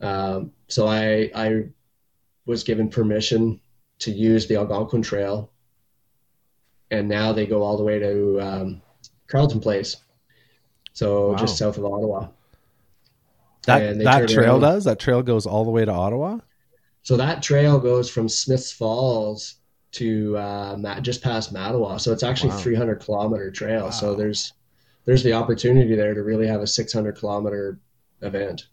[0.00, 1.68] Um, so I I
[2.44, 3.60] was given permission
[4.00, 5.50] to use the Algonquin Trail
[6.94, 8.82] and now they go all the way to um,
[9.26, 9.96] Carleton Place,
[10.92, 11.36] so wow.
[11.36, 12.28] just south of Ottawa.
[13.66, 14.60] That that trail around.
[14.60, 16.38] does that trail goes all the way to Ottawa.
[17.02, 19.56] So that trail goes from Smiths Falls
[19.92, 22.00] to uh, just past Mattawa.
[22.00, 22.58] So it's actually wow.
[22.58, 23.84] 300 kilometer trail.
[23.84, 23.90] Wow.
[23.90, 24.52] So there's
[25.04, 27.78] there's the opportunity there to really have a 600 kilometer
[28.22, 28.68] event,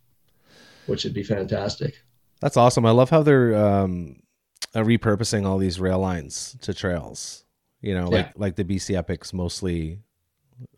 [0.85, 1.95] which would be fantastic.
[2.39, 2.85] That's awesome.
[2.85, 4.21] I love how they're um,
[4.73, 7.43] uh, repurposing all these rail lines to trails.
[7.81, 8.31] You know, like yeah.
[8.35, 9.99] like the BC Epics mostly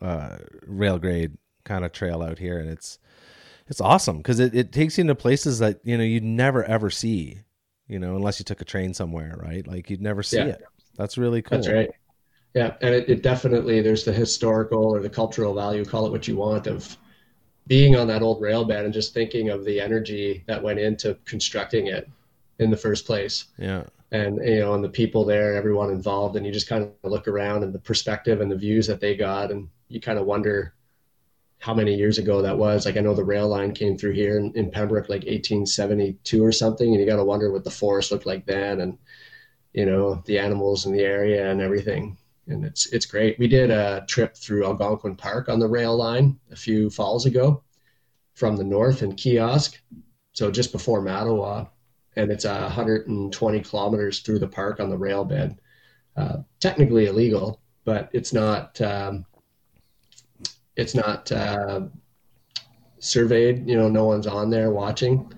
[0.01, 2.97] uh, rail grade kind of trail out here, and it's
[3.67, 6.89] it's awesome because it, it takes you into places that you know you'd never ever
[6.89, 7.39] see,
[7.87, 9.67] you know, unless you took a train somewhere, right?
[9.67, 10.45] Like you'd never see yeah.
[10.45, 10.63] it.
[10.97, 11.57] That's really cool.
[11.57, 11.91] That's right.
[12.53, 16.27] Yeah, and it, it definitely there's the historical or the cultural value, call it what
[16.27, 16.95] you want, of
[17.67, 21.17] being on that old rail bed and just thinking of the energy that went into
[21.25, 22.09] constructing it
[22.59, 23.45] in the first place.
[23.57, 27.11] Yeah and you know and the people there everyone involved and you just kind of
[27.11, 30.25] look around and the perspective and the views that they got and you kind of
[30.25, 30.73] wonder
[31.59, 32.85] how many years ago that was.
[32.85, 36.51] Like i know the rail line came through here in, in pembroke like 1872 or
[36.51, 38.97] something and you got to wonder what the forest looked like then and
[39.73, 42.17] you know the animals in the area and everything.
[42.47, 43.39] And it's it's great.
[43.39, 47.63] We did a trip through algonquin park on the rail line a few falls ago
[48.35, 49.79] from the north in kiosk
[50.33, 51.69] so just before mattawa
[52.15, 55.59] and it's a 120 kilometers through the park on the rail bed.
[56.15, 58.79] Uh, technically illegal, but it's not.
[58.81, 59.25] Um,
[60.75, 61.81] it's not uh,
[62.99, 63.67] surveyed.
[63.67, 65.31] You know, no one's on there watching.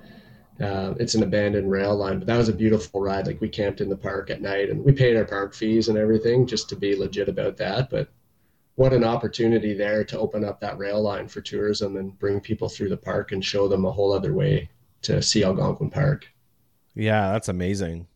[0.61, 3.27] Uh, it's an abandoned rail line, but that was a beautiful ride.
[3.27, 5.97] Like we camped in the park at night, and we paid our park fees and
[5.97, 7.89] everything just to be legit about that.
[7.89, 8.09] But
[8.75, 12.67] what an opportunity there to open up that rail line for tourism and bring people
[12.67, 14.69] through the park and show them a whole other way
[15.03, 16.27] to see Algonquin Park.
[16.95, 18.08] Yeah, that's amazing.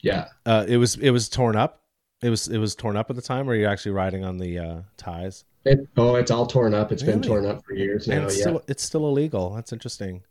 [0.00, 0.28] Yeah.
[0.44, 1.82] Uh, it was it was torn up.
[2.22, 4.58] It was it was torn up at the time, or you actually riding on the
[4.58, 5.44] uh, ties?
[5.64, 6.90] It, oh, it's all torn up.
[6.90, 7.14] It's really?
[7.14, 8.24] been torn up for years now.
[8.24, 9.54] It's yeah, still, it's still illegal.
[9.54, 10.22] That's interesting.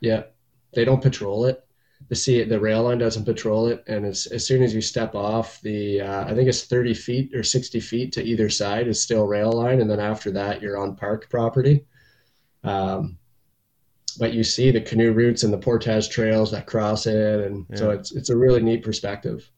[0.00, 0.24] Yeah,
[0.74, 1.62] they don't patrol it.
[2.08, 5.14] The sea, the rail line doesn't patrol it, and as as soon as you step
[5.14, 9.02] off the, uh, I think it's thirty feet or sixty feet to either side is
[9.02, 11.86] still rail line, and then after that you're on park property.
[12.64, 13.18] Um,
[14.16, 17.76] but you see the canoe routes and the portage trails that cross it, and yeah.
[17.76, 19.50] so it's it's a really neat perspective.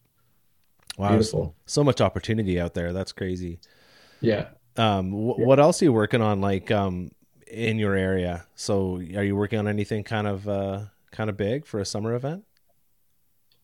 [0.97, 1.55] Wow, Beautiful.
[1.65, 2.91] so much opportunity out there.
[2.91, 3.59] That's crazy.
[4.19, 4.47] Yeah.
[4.75, 5.45] Um, wh- yeah.
[5.45, 7.11] what else are you working on, like um,
[7.47, 8.45] in your area?
[8.55, 12.15] So, are you working on anything kind of uh, kind of big for a summer
[12.15, 12.43] event?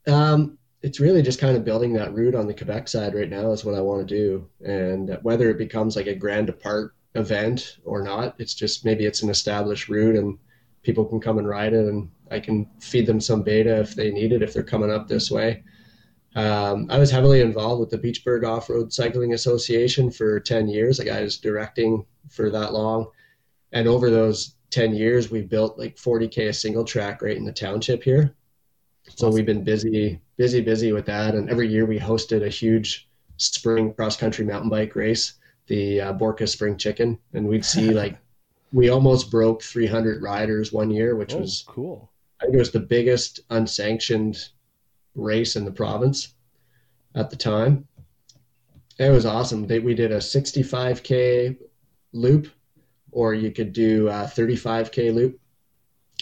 [0.08, 3.52] Um, it's really just kind of building that route on the Quebec side right now
[3.52, 7.78] is what I want to do, and whether it becomes like a grand depart event
[7.86, 10.38] or not, it's just maybe it's an established route and
[10.86, 14.12] people can come and ride it, and I can feed them some beta if they
[14.12, 15.64] need it if they're coming up this way.
[16.36, 21.00] Um, I was heavily involved with the Beachburg Off Road Cycling Association for 10 years.
[21.00, 23.08] Like I was directing for that long.
[23.72, 27.54] And over those 10 years, we built like 40K a single track right in the
[27.54, 28.36] township here.
[29.16, 31.36] So we've been busy, busy, busy with that.
[31.36, 33.08] And every year we hosted a huge
[33.38, 35.34] spring cross country mountain bike race,
[35.68, 37.18] the uh, Borca Spring Chicken.
[37.34, 38.18] And we'd see like
[38.72, 42.12] we almost broke 300 riders one year, which oh, was cool.
[42.40, 44.50] I think it was the biggest unsanctioned
[45.16, 46.34] race in the province
[47.16, 47.88] at the time.
[49.00, 49.68] It was awesome.
[49.68, 51.58] They, we did a 65k
[52.14, 52.48] loop,
[53.12, 55.40] or you could do a 35k loop,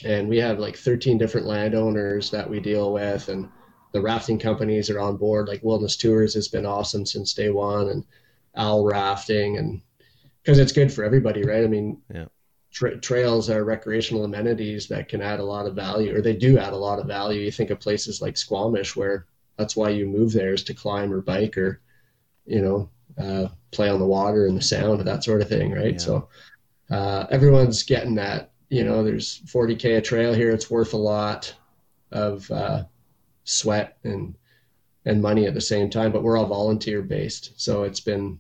[0.03, 3.49] and we have like 13 different landowners that we deal with, and
[3.91, 5.47] the rafting companies are on board.
[5.47, 8.03] Like Wilderness Tours has been awesome since day one, and
[8.55, 9.81] Owl Rafting, and
[10.43, 11.63] because it's good for everybody, right?
[11.63, 12.25] I mean, yeah
[12.73, 16.57] tra- trails are recreational amenities that can add a lot of value, or they do
[16.57, 17.39] add a lot of value.
[17.39, 19.27] You think of places like Squamish, where
[19.57, 21.79] that's why you move there is to climb or bike or,
[22.45, 25.71] you know, uh, play on the water and the sound and that sort of thing,
[25.71, 25.93] right?
[25.93, 25.99] Yeah.
[25.99, 26.29] So
[26.89, 28.51] uh, everyone's getting that.
[28.69, 30.49] You know, there's 40k a trail here.
[30.49, 31.53] It's worth a lot
[32.11, 32.83] of uh,
[33.43, 34.35] sweat and
[35.05, 36.11] and money at the same time.
[36.11, 38.39] But we're all volunteer based, so it's been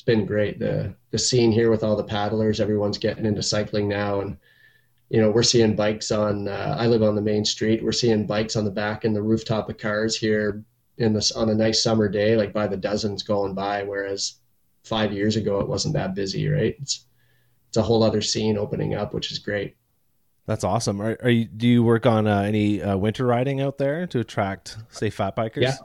[0.00, 0.58] it's been great.
[0.58, 4.38] The the scene here with all the paddlers, everyone's getting into cycling now, and
[5.10, 6.48] you know we're seeing bikes on.
[6.48, 7.84] Uh, I live on the main street.
[7.84, 10.64] We're seeing bikes on the back and the rooftop of cars here
[10.96, 13.82] in this on a nice summer day, like by the dozens going by.
[13.82, 14.36] Whereas
[14.84, 16.76] five years ago, it wasn't that busy, right?
[16.80, 17.04] It's
[17.68, 19.76] it's a whole other scene opening up, which is great.
[20.46, 21.02] That's awesome.
[21.02, 21.44] Are, are you?
[21.44, 25.36] Do you work on uh, any uh, winter riding out there to attract, say, fat
[25.36, 25.60] bikers?
[25.60, 25.76] Yeah,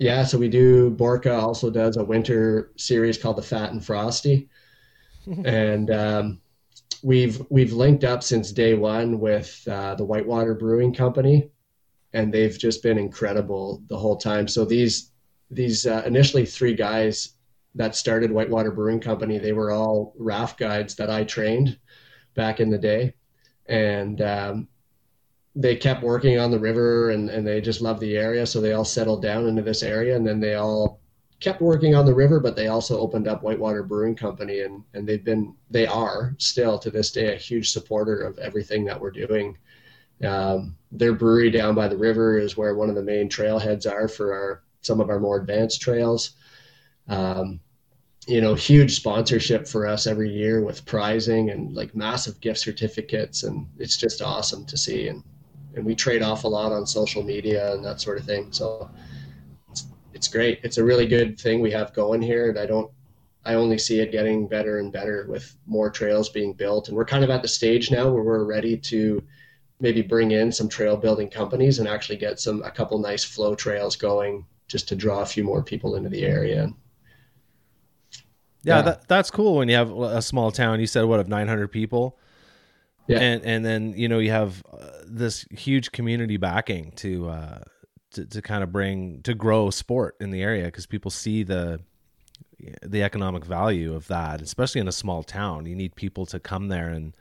[0.00, 0.24] yeah.
[0.24, 0.90] So we do.
[0.90, 4.48] Borca also does a winter series called the Fat and Frosty,
[5.44, 6.40] and um,
[7.02, 11.50] we've we've linked up since day one with uh, the Whitewater Brewing Company,
[12.14, 14.48] and they've just been incredible the whole time.
[14.48, 15.12] So these
[15.50, 17.34] these uh, initially three guys
[17.74, 21.78] that started Whitewater Brewing Company, they were all raft guides that I trained
[22.34, 23.14] back in the day,
[23.66, 24.68] and um,
[25.56, 28.72] they kept working on the river and, and they just loved the area, so they
[28.72, 31.00] all settled down into this area, and then they all
[31.40, 35.06] kept working on the river, but they also opened up Whitewater Brewing Company, and and
[35.06, 39.10] they've been they are still to this day a huge supporter of everything that we're
[39.10, 39.56] doing.
[40.24, 44.06] Um, their brewery down by the river is where one of the main trailheads are
[44.08, 46.34] for our some of our more advanced trails
[47.10, 47.60] um,
[48.26, 53.42] you know, huge sponsorship for us every year with prizing and like massive gift certificates,
[53.42, 55.08] and it's just awesome to see.
[55.08, 55.22] And
[55.74, 58.52] and we trade off a lot on social media and that sort of thing.
[58.52, 58.90] So
[59.70, 60.60] it's, it's great.
[60.62, 62.90] It's a really good thing we have going here, and I don't.
[63.42, 67.06] I only see it getting better and better with more trails being built, and we're
[67.06, 69.22] kind of at the stage now where we're ready to
[69.80, 73.54] maybe bring in some trail building companies and actually get some a couple nice flow
[73.54, 76.70] trails going just to draw a few more people into the area
[78.62, 78.82] yeah, yeah.
[78.82, 80.80] That, that's cool when you have a small town.
[80.80, 82.18] You said what of 900 people.
[83.06, 83.20] Yeah.
[83.20, 84.62] And and then you know you have
[85.10, 87.58] this huge community backing to uh,
[88.12, 91.80] to to kind of bring to grow sport in the area because people see the
[92.82, 95.66] the economic value of that, especially in a small town.
[95.66, 97.16] You need people to come there and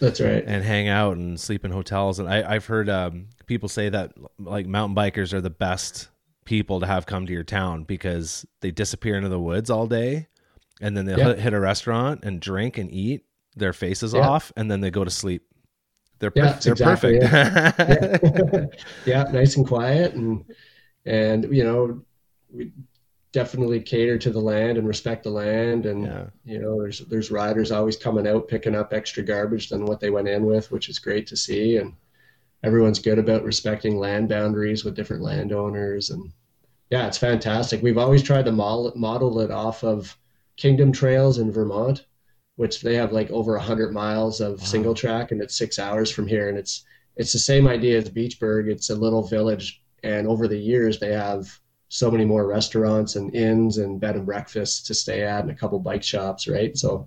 [0.00, 2.18] that's right and hang out and sleep in hotels.
[2.18, 6.08] And I, I've heard um, people say that like mountain bikers are the best
[6.44, 10.28] people to have come to your town because they disappear into the woods all day
[10.80, 11.28] and then they'll yeah.
[11.28, 13.24] hit, hit, a restaurant and drink and eat
[13.56, 14.20] their faces yeah.
[14.20, 15.42] off, and then they go to sleep.
[16.18, 18.84] They're yeah, they're exactly, perfect.
[19.06, 19.24] yeah.
[19.24, 20.44] nice and quiet, and
[21.06, 22.02] and you know
[22.50, 22.72] we
[23.32, 27.70] definitely cater to the land and respect the land, and you know there's there's riders
[27.70, 30.98] always coming out picking up extra garbage than what they went in with, which is
[30.98, 31.94] great to see, and
[32.62, 36.10] everyone's good about respecting land boundaries with different landowners.
[36.10, 36.32] And
[36.90, 37.82] yeah it's fantastic.
[37.82, 40.16] We've always tried to model, model it off of
[40.56, 42.04] Kingdom Trails in Vermont,
[42.58, 44.64] which they have like over 100 miles of wow.
[44.64, 46.48] single track and it's six hours from here.
[46.48, 46.84] And it's,
[47.16, 48.68] it's the same idea as Beachburg.
[48.68, 49.80] It's a little village.
[50.02, 51.48] And over the years, they have
[51.88, 55.54] so many more restaurants and inns and bed and breakfasts to stay at and a
[55.54, 56.76] couple bike shops, right?
[56.76, 57.06] So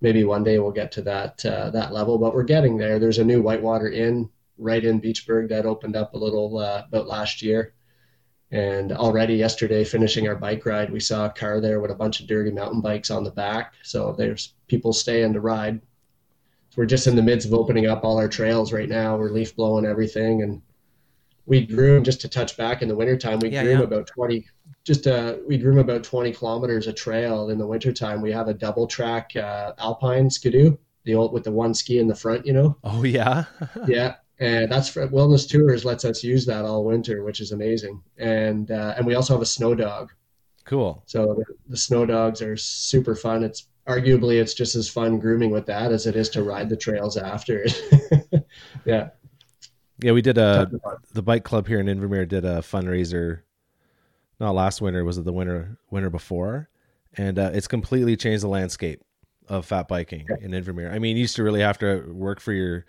[0.00, 3.00] maybe one day we'll get to that uh, that level, but we're getting there.
[3.00, 7.08] There's a new Whitewater Inn right in Beachburg that opened up a little uh, about
[7.08, 7.74] last year.
[8.54, 12.20] And already yesterday, finishing our bike ride, we saw a car there with a bunch
[12.20, 13.74] of dirty mountain bikes on the back.
[13.82, 15.80] So there's people staying to ride.
[16.70, 19.16] So we're just in the midst of opening up all our trails right now.
[19.16, 20.62] We're leaf blowing everything, and
[21.46, 23.40] we groom just to touch back in the wintertime.
[23.40, 23.84] We yeah, groom yeah.
[23.86, 24.46] about twenty,
[24.84, 28.22] just uh, we groom about twenty kilometers of trail in the wintertime.
[28.22, 32.06] We have a double track uh, alpine skidoo, the old with the one ski in
[32.06, 32.76] the front, you know.
[32.84, 33.46] Oh yeah.
[33.88, 38.02] yeah, and that's for wellness tours lets us use that all winter which is amazing.
[38.18, 40.12] And uh, and we also have a snow dog.
[40.64, 41.02] Cool.
[41.06, 43.44] So the, the, snow dogs are super fun.
[43.44, 46.76] It's arguably it's just as fun grooming with that as it is to ride the
[46.76, 47.66] trails after.
[48.84, 49.10] Yeah.
[50.00, 50.70] Yeah we did a
[51.12, 53.40] the bike club here in invermere did a fundraiser
[54.38, 56.68] not last winter was it the winter winter before?
[57.16, 59.00] And uh, it's completely changed the landscape
[59.48, 60.92] of fat biking in invermere.
[60.92, 62.84] I mean you used to really have to work for your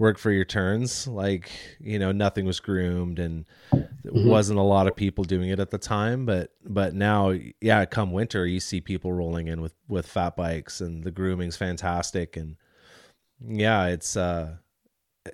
[0.00, 1.06] work for your turns.
[1.06, 4.28] Like, you know, nothing was groomed and mm-hmm.
[4.28, 6.26] wasn't a lot of people doing it at the time.
[6.26, 10.80] But but now, yeah, come winter, you see people rolling in with with fat bikes
[10.80, 12.36] and the grooming's fantastic.
[12.36, 12.56] And
[13.46, 14.56] yeah, it's uh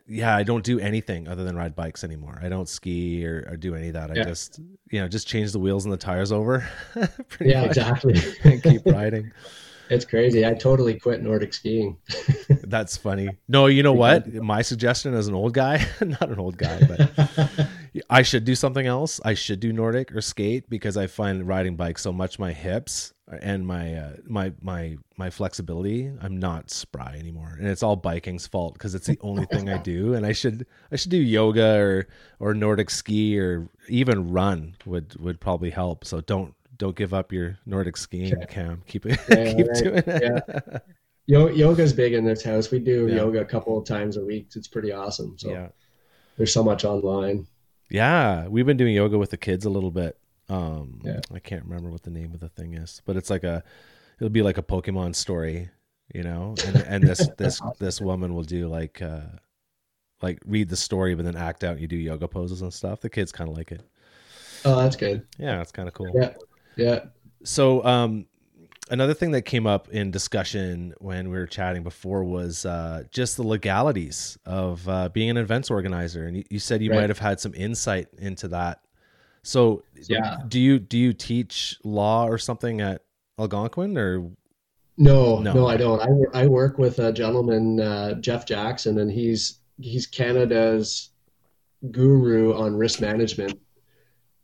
[0.08, 2.40] yeah, I don't do anything other than ride bikes anymore.
[2.42, 4.10] I don't ski or, or do any of that.
[4.10, 4.58] I just,
[4.90, 6.68] you know, just change the wheels and the tires over.
[7.40, 8.20] yeah, much, exactly.
[8.42, 9.30] and keep riding.
[9.88, 10.44] It's crazy.
[10.44, 11.96] I totally quit Nordic skiing.
[12.48, 13.28] That's funny.
[13.48, 14.32] No, you know what?
[14.32, 17.68] My suggestion as an old guy, not an old guy, but
[18.10, 19.20] I should do something else.
[19.24, 23.12] I should do Nordic or skate because I find riding bike so much my hips
[23.42, 26.10] and my uh, my my my flexibility.
[26.20, 29.78] I'm not spry anymore, and it's all biking's fault because it's the only thing I
[29.78, 30.14] do.
[30.14, 32.08] And I should I should do yoga or
[32.38, 36.04] or Nordic ski or even run would would probably help.
[36.04, 38.34] So don't don't give up your Nordic skiing.
[38.48, 38.82] Cam.
[38.86, 39.82] Keep it yeah, keep right.
[39.82, 40.22] doing it.
[40.22, 40.78] Yeah.
[41.28, 42.70] Yo- yoga's big in this house.
[42.70, 43.16] We do yeah.
[43.16, 44.48] yoga a couple of times a week.
[44.54, 45.36] It's pretty awesome.
[45.36, 45.68] So yeah.
[46.36, 47.48] there's so much online.
[47.90, 50.18] Yeah, we've been doing yoga with the kids a little bit.
[50.48, 51.20] Um, yeah.
[51.34, 53.64] I can't remember what the name of the thing is, but it's like a,
[54.20, 55.70] it'll be like a Pokemon story,
[56.14, 56.54] you know.
[56.64, 59.22] And and this this this woman will do like, uh,
[60.22, 61.72] like read the story, but then act out.
[61.72, 63.00] And you do yoga poses and stuff.
[63.00, 63.82] The kids kind of like it.
[64.64, 65.26] Oh, that's good.
[65.38, 66.10] Yeah, that's kind of cool.
[66.14, 66.34] Yeah,
[66.76, 67.06] yeah.
[67.44, 68.26] So, um,
[68.90, 73.36] another thing that came up in discussion when we were chatting before was uh, just
[73.36, 77.00] the legalities of uh, being an events organizer, and you, you said you right.
[77.00, 78.80] might have had some insight into that.
[79.42, 83.02] So, yeah, do you do you teach law or something at
[83.38, 84.30] Algonquin or?
[84.98, 86.00] No, no, no I don't.
[86.34, 91.10] I, I work with a gentleman, uh, Jeff Jackson, and he's he's Canada's
[91.90, 93.60] guru on risk management,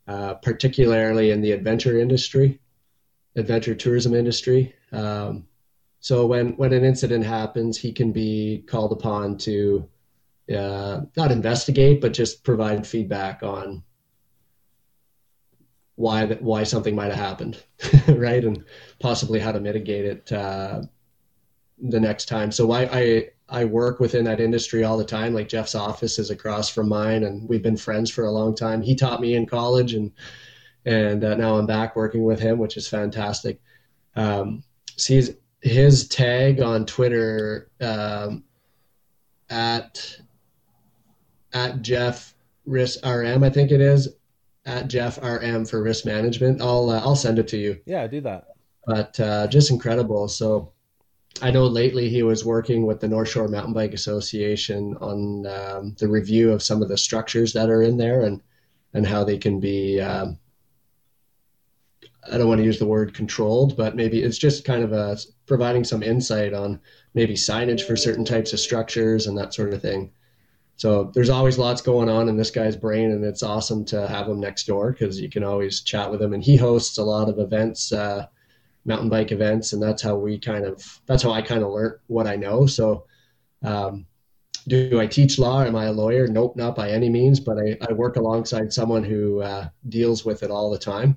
[0.09, 2.61] uh, particularly in the adventure industry
[3.37, 4.75] adventure tourism industry.
[4.93, 5.47] Um,
[6.01, 9.89] so when when an incident happens, he can be called upon to
[10.55, 13.83] uh, not investigate, but just provide feedback on
[15.95, 17.63] why that why something might have happened,
[18.09, 18.65] right, and
[18.99, 20.83] possibly how to mitigate it uh,
[21.79, 22.51] the next time.
[22.51, 25.35] So I, I I work within that industry all the time.
[25.35, 28.81] Like Jeff's office is across from mine, and we've been friends for a long time.
[28.83, 30.11] He taught me in college, and
[30.87, 33.61] and uh, now I'm back working with him, which is fantastic.
[34.17, 34.65] Um,
[34.97, 35.31] sees
[35.61, 38.43] his tag on Twitter um,
[39.51, 40.19] at
[41.53, 42.35] at Jeff
[42.65, 44.09] Risk RM, I think it is
[44.65, 46.63] at Jeff RM for risk management.
[46.63, 47.81] I'll uh, I'll send it to you.
[47.85, 48.47] Yeah, do that.
[48.87, 50.29] But uh, just incredible.
[50.29, 50.73] So
[51.41, 55.97] I know lately he was working with the North Shore Mountain Bike Association on um,
[55.99, 58.41] the review of some of the structures that are in there and
[58.95, 60.39] and how they can be um,
[62.31, 65.19] I don't want to use the word controlled, but maybe it's just kind of a
[65.47, 66.81] providing some insight on
[67.15, 70.13] maybe signage for certain types of structures and that sort of thing.
[70.77, 74.29] So there's always lots going on in this guy's brain, and it's awesome to have
[74.29, 76.33] him next door because you can always chat with him.
[76.33, 78.27] And he hosts a lot of events, uh,
[78.85, 81.99] mountain bike events, and that's how we kind of that's how I kind of learned
[82.07, 82.67] what I know.
[82.67, 83.07] So,
[83.63, 84.07] um,
[84.69, 85.63] do I teach law?
[85.63, 86.27] Am I a lawyer?
[86.27, 87.41] Nope, not by any means.
[87.41, 91.17] But I, I work alongside someone who uh, deals with it all the time.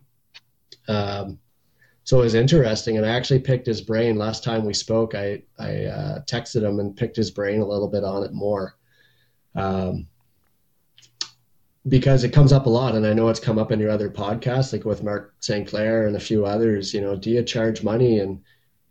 [0.88, 1.40] Um,
[2.04, 5.16] so it was interesting, and I actually picked his brain last time we spoke.
[5.16, 8.78] I I uh, texted him and picked his brain a little bit on it more,
[9.56, 10.08] um,
[11.88, 14.10] because it comes up a lot, and I know it's come up in your other
[14.10, 15.68] podcasts, like with Mark St.
[15.68, 16.94] Clair and a few others.
[16.94, 18.20] You know, do you charge money?
[18.20, 18.42] And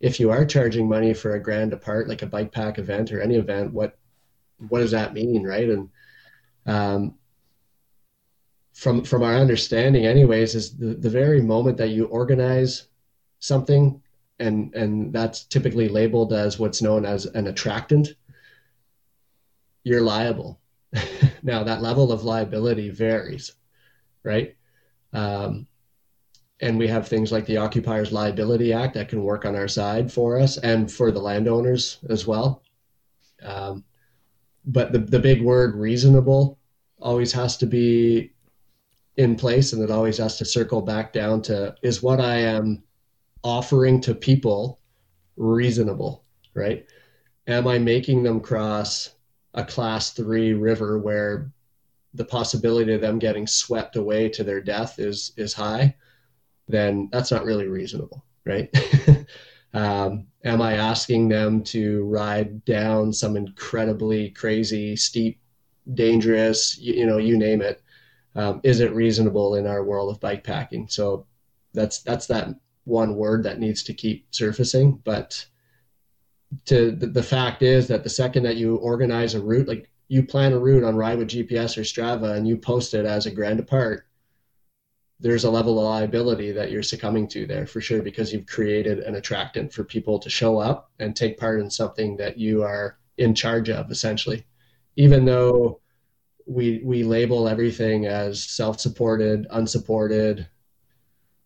[0.01, 3.20] if you are charging money for a grand depart, like a bike pack event or
[3.20, 3.99] any event, what
[4.68, 5.68] what does that mean, right?
[5.68, 5.88] And
[6.66, 7.14] um,
[8.74, 12.88] from from our understanding anyways is the, the very moment that you organize
[13.38, 14.03] something
[14.40, 18.14] and and that's typically labeled as what's known as an attractant
[19.84, 20.59] you're liable
[21.45, 23.53] now that level of liability varies
[24.24, 24.57] right
[25.12, 25.66] um,
[26.61, 30.12] and we have things like the occupiers liability act that can work on our side
[30.12, 32.62] for us and for the landowners as well
[33.45, 33.84] um,
[34.66, 36.59] but the, the big word reasonable
[36.99, 38.32] always has to be
[39.16, 42.82] in place and it always has to circle back down to is what I am
[43.42, 44.80] offering to people
[45.36, 46.24] reasonable,
[46.55, 46.86] right?
[47.47, 49.14] Am I making them cross
[49.55, 51.51] a class three river where
[52.13, 55.95] the possibility of them getting swept away to their death is is high?
[56.69, 58.75] Then that's not really reasonable, right?
[59.75, 65.41] um, am I asking them to ride down some incredibly crazy, steep,
[65.93, 67.83] dangerous, you, you know, you name it,
[68.35, 70.89] um, is it reasonable in our world of bike packing?
[70.89, 71.27] So
[71.73, 72.49] that's that's that
[72.85, 75.01] one word that needs to keep surfacing.
[75.05, 75.47] But
[76.67, 80.23] to the, the fact is that the second that you organize a route, like you
[80.23, 83.31] plan a route on Ride with GPS or Strava and you post it as a
[83.31, 84.07] grand depart,
[85.21, 88.99] there's a level of liability that you're succumbing to there for sure because you've created
[88.99, 92.99] an attractant for people to show up and take part in something that you are
[93.17, 94.45] in charge of essentially
[94.97, 95.81] even though
[96.47, 100.47] we we label everything as self-supported, unsupported.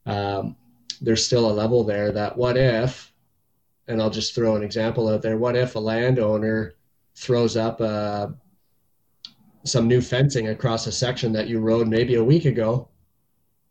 [0.06, 0.56] Um,
[1.00, 3.07] there's still a level there that what if,
[3.88, 5.38] and I'll just throw an example out there.
[5.38, 6.74] What if a landowner
[7.18, 8.34] throws up a
[9.64, 12.88] some new fencing across a section that you rode maybe a week ago.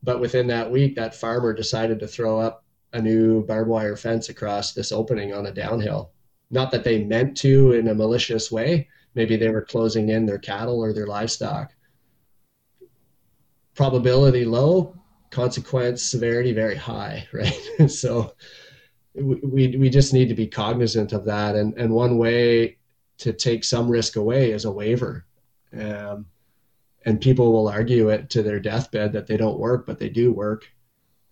[0.03, 2.63] But within that week, that farmer decided to throw up
[2.93, 6.11] a new barbed wire fence across this opening on a downhill.
[6.51, 8.87] Not that they meant to in a malicious way.
[9.15, 11.73] Maybe they were closing in their cattle or their livestock.
[13.73, 14.95] Probability low,
[15.31, 17.89] consequence severity very high, right?
[17.89, 18.33] so
[19.21, 21.55] we, we just need to be cognizant of that.
[21.55, 22.77] And, and one way
[23.19, 25.25] to take some risk away is a waiver.
[25.77, 26.25] Um,
[27.05, 30.31] and people will argue it to their deathbed that they don't work, but they do
[30.31, 30.69] work.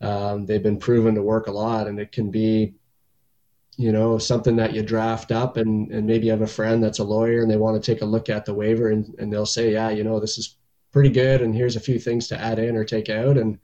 [0.01, 2.75] Um, they've been proven to work a lot, and it can be,
[3.77, 6.99] you know, something that you draft up, and, and maybe you have a friend that's
[6.99, 9.45] a lawyer and they want to take a look at the waiver, and, and they'll
[9.45, 10.57] say, yeah, you know, this is
[10.91, 13.59] pretty good, and here's a few things to add in or take out, and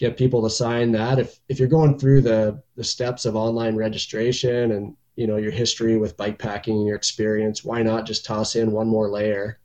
[0.00, 1.18] get people to sign that.
[1.18, 5.50] If if you're going through the the steps of online registration and you know your
[5.50, 9.60] history with bike packing, and your experience, why not just toss in one more layer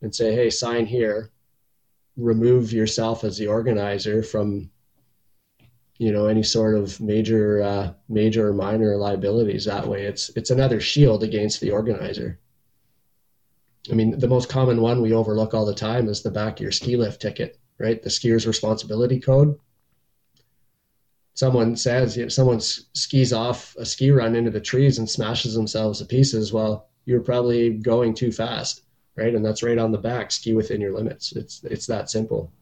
[0.00, 1.30] and say, hey, sign here.
[2.16, 4.70] Remove yourself as the organizer from
[5.98, 10.50] you know any sort of major uh, major or minor liabilities that way it's it's
[10.50, 12.38] another shield against the organizer
[13.90, 16.60] i mean the most common one we overlook all the time is the back of
[16.60, 18.02] your ski lift ticket right?
[18.02, 19.58] The skier's responsibility code.
[21.34, 25.54] Someone says, you know, someone skis off a ski run into the trees and smashes
[25.54, 26.52] themselves to pieces.
[26.52, 28.82] Well, you're probably going too fast,
[29.16, 29.34] right?
[29.34, 30.30] And that's right on the back.
[30.30, 31.32] Ski within your limits.
[31.32, 32.52] It's it's that simple.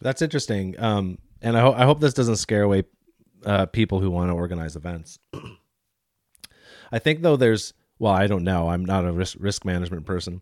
[0.00, 0.74] That's interesting.
[0.80, 2.84] Um, and I, ho- I hope this doesn't scare away
[3.44, 5.18] uh, people who want to organize events.
[6.92, 8.70] I think though there's well, I don't know.
[8.70, 10.40] I'm not a risk risk management person.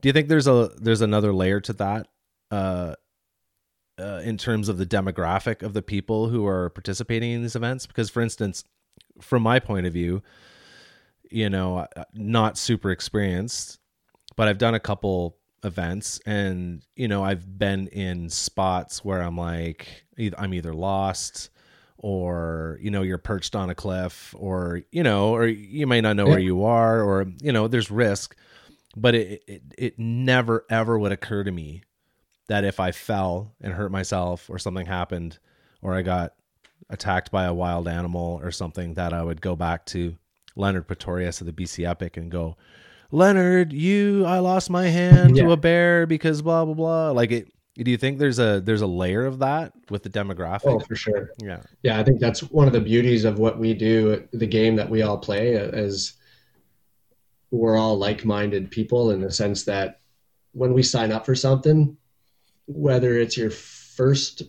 [0.00, 2.08] Do you think there's a there's another layer to that
[2.54, 2.94] uh,
[3.98, 7.86] uh, in terms of the demographic of the people who are participating in these events.
[7.86, 8.64] Because, for instance,
[9.20, 10.22] from my point of view,
[11.30, 13.78] you know, not super experienced,
[14.36, 19.36] but I've done a couple events and, you know, I've been in spots where I'm
[19.36, 20.04] like,
[20.36, 21.50] I'm either lost
[21.96, 26.16] or, you know, you're perched on a cliff or, you know, or you may not
[26.16, 26.30] know yeah.
[26.30, 28.36] where you are or, you know, there's risk.
[28.96, 31.82] But it, it, it never ever would occur to me
[32.48, 35.38] that if I fell and hurt myself or something happened
[35.82, 36.34] or I got
[36.90, 40.16] attacked by a wild animal or something, that I would go back to
[40.56, 42.56] Leonard Pretorius of the BC Epic and go,
[43.10, 45.44] Leonard, you, I lost my hand yeah.
[45.44, 47.10] to a bear because blah blah blah.
[47.10, 47.50] Like it.
[47.76, 50.66] Do you think there's a there's a layer of that with the demographic?
[50.66, 51.30] Oh, for sure.
[51.42, 51.98] Yeah, yeah.
[51.98, 55.02] I think that's one of the beauties of what we do, the game that we
[55.02, 56.14] all play, is
[57.50, 60.00] we're all like-minded people in the sense that
[60.52, 61.96] when we sign up for something,
[62.66, 64.42] whether it's your first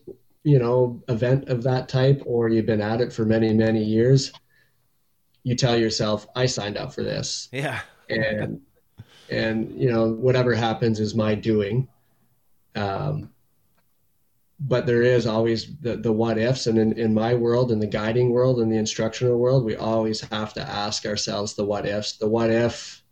[0.43, 4.31] you know event of that type or you've been at it for many many years
[5.45, 7.47] you tell yourself i signed up for this.
[7.53, 7.79] Yeah.
[8.09, 8.61] And
[9.29, 11.87] and you know whatever happens is my doing.
[12.75, 13.29] Um,
[14.59, 16.65] but there is always the, the what ifs.
[16.67, 20.21] And in, in my world in the guiding world in the instructional world we always
[20.21, 22.17] have to ask ourselves the what ifs.
[22.17, 23.03] The what if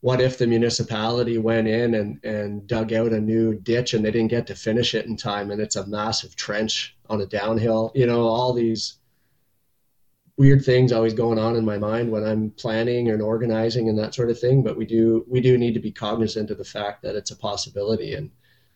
[0.00, 4.10] what if the municipality went in and, and dug out a new ditch and they
[4.10, 7.92] didn't get to finish it in time and it's a massive trench on a downhill?
[7.94, 8.96] You know all these
[10.40, 14.14] weird things always going on in my mind when i'm planning and organizing and that
[14.14, 17.02] sort of thing but we do we do need to be cognizant of the fact
[17.02, 18.14] that it's a possibility.
[18.14, 18.30] And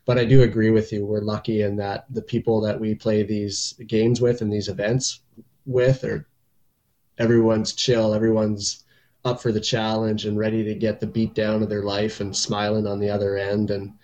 [0.04, 1.06] but i do agree with you.
[1.06, 5.20] We're lucky in that the people that we play these games with and these events
[5.64, 6.28] with are
[7.16, 8.83] everyone's chill everyone's
[9.24, 12.36] up for the challenge and ready to get the beat down of their life and
[12.36, 13.70] smiling on the other end.
[13.70, 13.94] And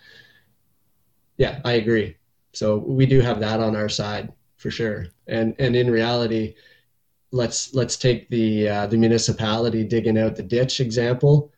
[1.37, 2.17] yeah, I agree.
[2.53, 5.07] So we do have that on our side for sure.
[5.27, 6.55] And and in reality,
[7.31, 11.51] let's let's take the uh, the municipality digging out the ditch example.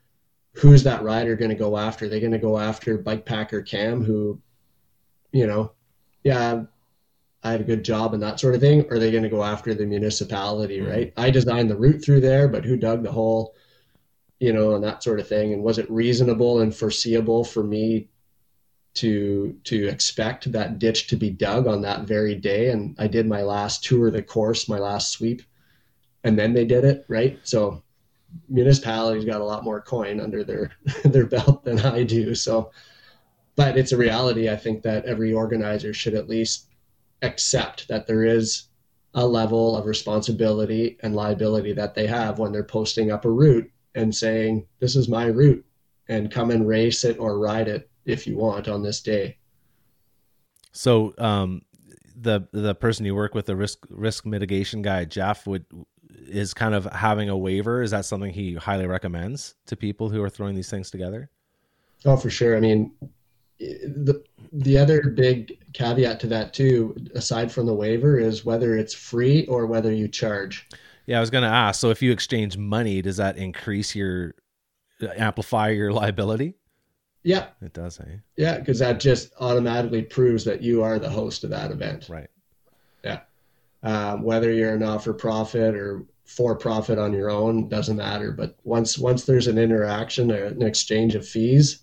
[0.53, 2.07] Who's that rider going to go after?
[2.07, 4.39] They're going to go after bike packer Cam, who,
[5.32, 5.72] you know,
[6.24, 6.66] yeah,
[7.44, 9.30] I have a good job and that sort of thing, or are they going to
[9.30, 10.89] go after the municipality, mm-hmm.
[10.89, 11.14] right?
[11.18, 13.54] I designed the route through there, but who dug the hole,
[14.39, 15.52] you know, and that sort of thing?
[15.52, 18.10] And was it reasonable and foreseeable for me
[18.96, 22.70] to to expect that ditch to be dug on that very day?
[22.70, 25.41] And I did my last tour of the course, my last sweep,
[26.24, 27.39] and then they did it, right?
[27.44, 27.84] So
[28.48, 30.72] municipalities got a lot more coin under their
[31.04, 32.36] their belt than I do.
[32.36, 32.72] So,
[33.58, 34.50] but it's a reality.
[34.50, 36.70] I think that every organizer should at least
[37.24, 38.66] accept that there is
[39.16, 43.70] a level of responsibility and liability that they have when they're posting up a route
[43.96, 45.66] and saying, This is my route,
[46.08, 49.38] and come and race it or ride it if you want on this day.
[50.72, 51.62] So, um,
[52.16, 55.66] the the person you work with, the risk risk mitigation guy, Jeff, would
[56.28, 57.82] is kind of having a waiver.
[57.82, 61.30] Is that something he highly recommends to people who are throwing these things together?
[62.06, 62.58] Oh, for sure.
[62.58, 62.92] I mean,
[63.60, 68.93] the the other big caveat to that too, aside from the waiver, is whether it's
[68.93, 70.68] free or whether you charge.
[71.06, 71.80] Yeah, I was going to ask.
[71.80, 74.36] So if you exchange money, does that increase your
[75.18, 76.56] amplify your liability?
[77.24, 77.99] Yeah, it does.
[77.99, 78.18] Eh?
[78.38, 82.08] Yeah, because that just automatically proves that you are the host of that event.
[82.10, 82.30] Right.
[83.04, 83.22] Yeah.
[83.82, 88.32] Um, whether you're a not for profit or for profit on your own doesn't matter.
[88.32, 91.83] But once once there's an interaction, an exchange of fees,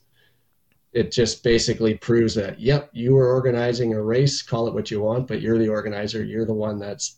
[0.93, 4.43] it just basically proves that yep, you were organizing a race.
[4.43, 6.24] Call it what you want, but you're the organizer.
[6.24, 7.16] You're the one that's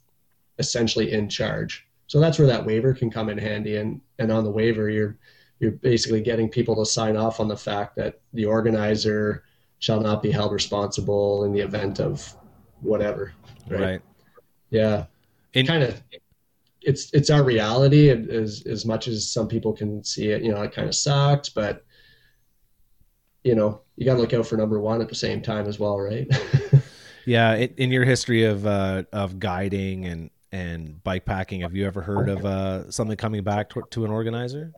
[0.59, 1.87] essentially in charge.
[2.07, 3.77] So that's where that waiver can come in handy.
[3.77, 5.17] And and on the waiver, you're
[5.61, 9.45] you're basically getting people to sign off on the fact that the organizer
[9.79, 12.35] shall not be held responsible in the event of
[12.81, 13.33] whatever.
[13.69, 13.81] Right.
[13.81, 14.03] right.
[14.71, 15.07] Yeah.
[15.55, 16.03] And kind of
[16.83, 20.61] it's it's our reality as as much as some people can see it, you know,
[20.63, 21.85] it kind of sucks, but
[23.45, 25.79] you know, you got to look out for number 1 at the same time as
[25.79, 26.27] well, right?
[27.27, 31.87] yeah, it, in your history of uh of guiding and and bike packing, have you
[31.87, 34.73] ever heard of uh something coming back to, to an organizer?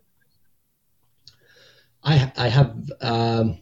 [2.02, 3.58] I I have um,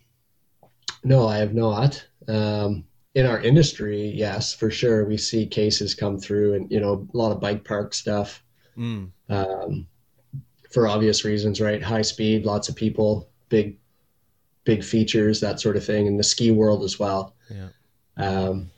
[1.04, 2.04] no, I have not.
[2.28, 2.84] Um,
[3.14, 7.16] in our industry, yes, for sure, we see cases come through, and you know, a
[7.16, 8.42] lot of bike park stuff.
[8.76, 9.10] Mm.
[9.28, 9.86] Um,
[10.70, 11.82] for obvious reasons, right?
[11.82, 13.78] High speed, lots of people, big,
[14.64, 17.34] big features, that sort of thing, in the ski world as well.
[17.50, 17.68] Yeah.
[18.16, 18.70] Um,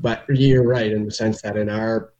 [0.00, 2.12] but you're right in the sense that in our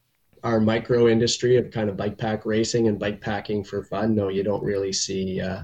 [0.45, 4.29] our micro industry of kind of bike pack racing and bike packing for fun, no,
[4.29, 5.63] you don't really see uh,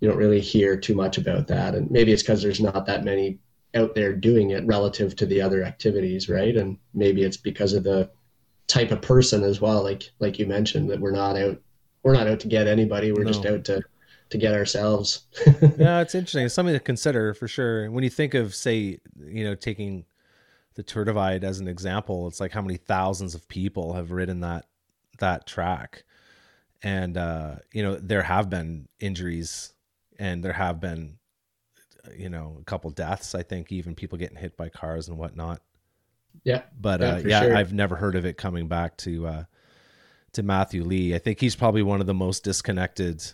[0.00, 1.74] you don't really hear too much about that.
[1.74, 3.38] And maybe it's because there's not that many
[3.74, 6.56] out there doing it relative to the other activities, right?
[6.56, 8.10] And maybe it's because of the
[8.66, 11.60] type of person as well, like like you mentioned, that we're not out
[12.02, 13.12] we're not out to get anybody.
[13.12, 13.32] We're no.
[13.32, 13.82] just out to
[14.30, 15.22] to get ourselves.
[15.78, 16.46] yeah, it's interesting.
[16.46, 17.90] It's something to consider for sure.
[17.90, 20.04] When you think of, say, you know, taking
[20.74, 24.40] the Tour Divide as an example, it's like how many thousands of people have ridden
[24.40, 24.66] that
[25.18, 26.04] that track,
[26.82, 29.72] and uh, you know there have been injuries
[30.18, 31.18] and there have been
[32.16, 35.60] you know a couple deaths i think even people getting hit by cars and whatnot
[36.44, 37.56] yeah but yeah, uh, yeah sure.
[37.56, 39.44] i've never heard of it coming back to uh
[40.32, 43.24] to matthew lee i think he's probably one of the most disconnected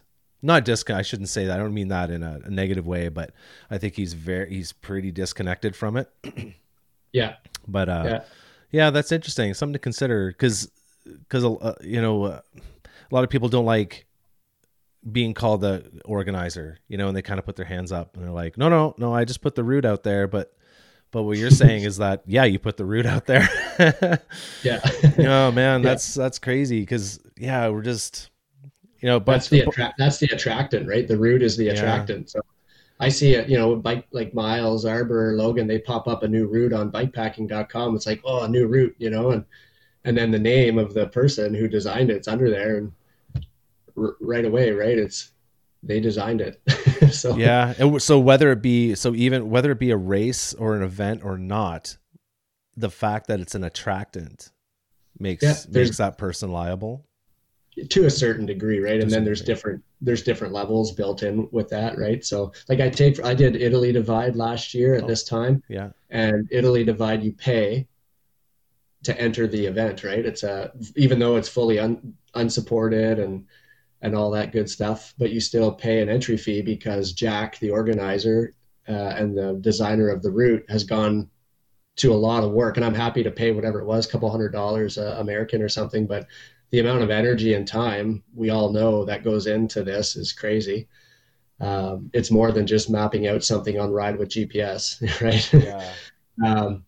[0.43, 3.09] not disc i shouldn't say that i don't mean that in a, a negative way
[3.09, 3.33] but
[3.71, 6.11] i think he's very he's pretty disconnected from it
[7.13, 7.37] yeah
[7.67, 8.21] but uh yeah.
[8.71, 10.71] yeah that's interesting something to consider because
[11.05, 14.07] because uh, you know uh, a lot of people don't like
[15.11, 18.25] being called the organizer, you know, and they kind of put their hands up and
[18.25, 20.29] they're like, no, no, no, I just put the route out there.
[20.29, 20.55] But,
[21.11, 23.49] but what you're saying is that, yeah, you put the route out there.
[24.63, 24.81] yeah.
[25.19, 26.23] oh man, that's, yeah.
[26.23, 26.87] that's crazy.
[26.87, 28.31] Cause yeah, we're just,
[29.03, 31.07] you know, but that's the, attra- that's the attractant, right?
[31.07, 32.27] The route is the attractant.
[32.29, 32.41] Yeah.
[32.41, 32.41] So
[33.01, 36.47] I see it, you know, bike like Miles, Arbour, Logan, they pop up a new
[36.47, 37.97] route on bikepacking.com.
[37.97, 39.45] It's like, oh, a new route, you know, and,
[40.05, 42.79] and then the name of the person who designed it, it's under there.
[42.79, 42.93] And,
[43.97, 44.99] r- right away, right?
[44.99, 45.31] It's
[45.83, 46.61] they designed it.
[47.13, 50.77] so yeah, and so whether it be so even whether it be a race or
[50.77, 51.97] an event or not,
[52.77, 54.51] the fact that it's an attractant
[55.19, 57.05] makes yeah, makes that person liable
[57.89, 59.01] to a certain degree, right?
[59.01, 62.25] and then there's different there's different levels built in with that, right?
[62.25, 65.63] So like I take I did Italy Divide last year at oh, this time.
[65.69, 65.91] Yeah.
[66.11, 67.87] And Italy Divide you pay
[69.05, 70.25] to enter the event, right?
[70.25, 73.47] It's a even though it's fully un, unsupported and
[74.03, 77.71] and all that good stuff, but you still pay an entry fee because Jack, the
[77.71, 78.55] organizer
[78.89, 81.31] uh, and the designer of the route, has gone
[81.97, 82.77] to a lot of work.
[82.77, 85.69] And I'm happy to pay whatever it was, a couple hundred dollars uh, American or
[85.69, 86.07] something.
[86.07, 86.27] But
[86.73, 90.89] the amount of energy and time we all know that goes into this is crazy.
[91.61, 95.53] Um, it's more than just mapping out something on Ride with GPS, right?
[95.53, 95.93] Yeah.
[96.45, 96.85] um,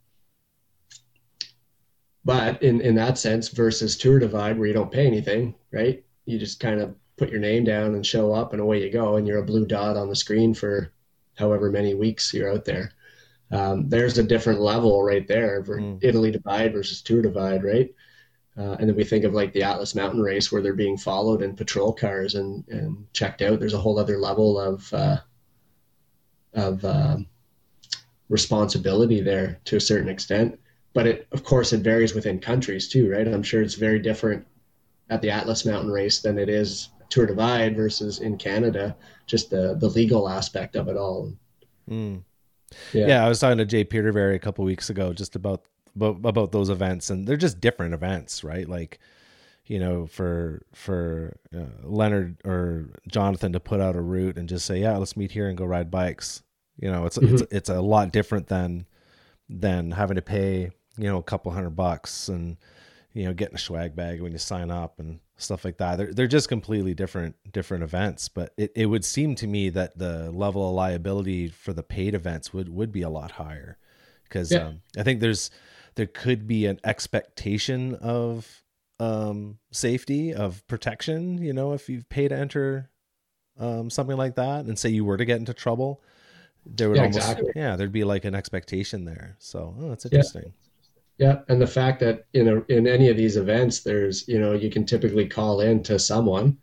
[2.24, 6.02] but in, in that sense, versus Tour Divide, where you don't pay anything, right?
[6.24, 9.16] You just kind of put your name down and show up and away you go
[9.16, 10.92] and you're a blue dot on the screen for
[11.36, 12.92] however many weeks you're out there
[13.52, 15.98] um, there's a different level right there for mm.
[16.02, 17.94] italy divide versus tour divide right
[18.56, 21.42] uh, and then we think of like the atlas mountain race where they're being followed
[21.42, 25.16] in patrol cars and, and checked out there's a whole other level of uh,
[26.54, 27.16] of uh,
[28.28, 30.58] responsibility there to a certain extent
[30.92, 34.46] but it of course it varies within countries too right i'm sure it's very different
[35.10, 38.96] at the atlas mountain race than it is Tour Divide versus in Canada,
[39.26, 41.32] just the the legal aspect of it all.
[41.88, 42.22] Mm.
[42.92, 43.06] Yeah.
[43.06, 43.24] yeah.
[43.24, 45.64] I was talking to Jay Petervary a couple weeks ago just about,
[45.96, 48.68] about about those events, and they're just different events, right?
[48.68, 48.98] Like,
[49.66, 54.66] you know, for for uh, Leonard or Jonathan to put out a route and just
[54.66, 56.42] say, yeah, let's meet here and go ride bikes.
[56.80, 57.34] You know, it's mm-hmm.
[57.34, 58.86] it's it's a lot different than
[59.48, 62.56] than having to pay you know a couple hundred bucks and
[63.12, 65.96] you know getting a swag bag when you sign up and stuff like that.
[65.96, 68.28] They're they're just completely different different events.
[68.28, 72.14] But it, it would seem to me that the level of liability for the paid
[72.14, 73.78] events would would be a lot higher
[74.24, 74.66] because yeah.
[74.66, 75.50] um, I think there's
[75.96, 78.62] there could be an expectation of
[79.00, 81.42] um, safety of protection.
[81.42, 82.90] You know, if you pay to enter
[83.58, 86.02] um, something like that, and say you were to get into trouble,
[86.66, 87.52] there would yeah, almost exactly.
[87.54, 89.36] yeah there'd be like an expectation there.
[89.38, 90.52] So oh, that's interesting.
[91.18, 91.26] Yeah.
[91.26, 94.52] yeah, and the fact that in a, in any of these events, there's you know
[94.52, 96.58] you can typically call in to someone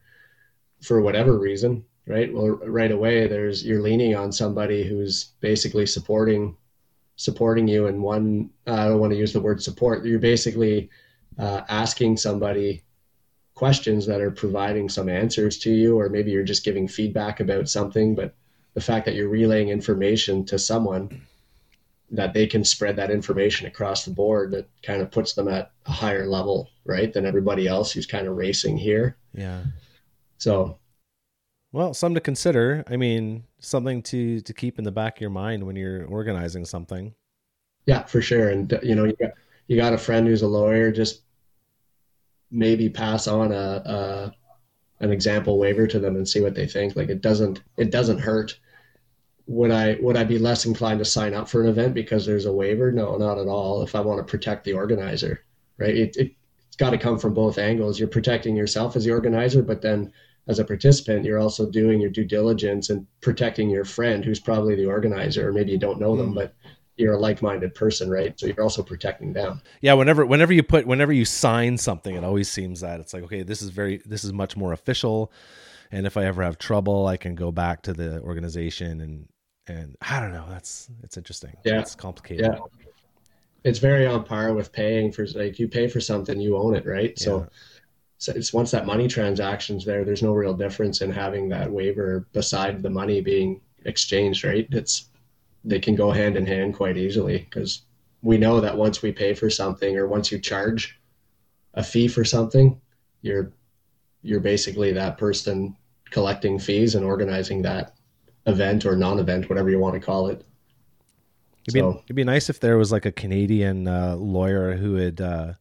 [0.82, 2.34] for whatever reason, right?
[2.34, 6.58] Well, right away there's you're leaning on somebody who's basically supporting
[7.22, 8.50] supporting you and one.
[8.66, 10.06] I don't want to use the word support.
[10.06, 10.90] You're basically
[11.38, 12.84] uh, asking somebody
[13.54, 17.70] questions that are providing some answers to you, or maybe you're just giving feedback about
[17.70, 18.16] something.
[18.16, 18.34] But
[18.74, 21.22] the fact that you're relaying information to someone
[22.10, 25.72] that they can spread that information across the board that kind of puts them at
[25.86, 29.16] a higher level, right, than everybody else who's kind of racing here.
[29.34, 29.62] Yeah.
[30.40, 30.78] So
[31.72, 32.84] well, something to consider.
[32.88, 36.66] I mean, something to to keep in the back of your mind when you're organizing
[36.66, 37.14] something.
[37.86, 38.50] Yeah, for sure.
[38.50, 39.32] And uh, you know, you got
[39.68, 41.22] you got a friend who's a lawyer, just
[42.52, 44.34] maybe pass on a, a
[45.00, 46.96] an example waiver to them and see what they think.
[46.96, 48.60] Like it doesn't it doesn't hurt.
[49.48, 52.46] Would I would I be less inclined to sign up for an event because there's
[52.46, 52.92] a waiver?
[52.92, 53.82] No, not at all.
[53.82, 55.46] If I want to protect the organizer,
[55.78, 55.96] right?
[55.96, 56.36] It, it
[56.68, 58.00] it's got to come from both angles.
[58.00, 60.14] You're protecting yourself as the organizer, but then
[60.48, 64.76] as a participant, you're also doing your due diligence and protecting your friend who's probably
[64.76, 66.36] the organizer, or maybe you don't know them, mm.
[66.36, 66.56] but
[66.98, 68.38] you're a like-minded person, right?
[68.40, 69.62] So you're also protecting them.
[69.82, 69.94] Yeah.
[69.94, 73.44] Whenever, whenever you put, whenever you sign something, it always seems that it's like, okay,
[73.44, 75.32] this is very, this is much more official.
[75.92, 79.28] And if I ever have trouble, I can go back to the organization and,
[79.68, 80.46] and I don't know.
[80.50, 81.56] That's, it's interesting.
[81.64, 81.80] Yeah.
[81.80, 82.46] It's complicated.
[82.46, 82.60] Yeah.
[83.64, 86.86] It's very on par with paying for, like, you pay for something, you own it,
[86.86, 87.18] right?
[87.18, 87.46] So, yeah.
[88.22, 92.28] So it's once that money transaction's there, there's no real difference in having that waiver
[92.34, 94.68] beside the money being exchanged, right?
[94.70, 95.10] It's,
[95.64, 97.82] they can go hand in hand quite easily because
[98.22, 101.00] we know that once we pay for something or once you charge
[101.74, 102.80] a fee for something,
[103.24, 103.52] you're
[104.22, 105.76] you're basically that person
[106.12, 107.96] collecting fees and organizing that
[108.46, 110.46] event or non-event, whatever you want to call it.
[111.68, 114.94] It'd, so, be, it'd be nice if there was like a Canadian uh, lawyer who
[114.94, 115.54] would uh,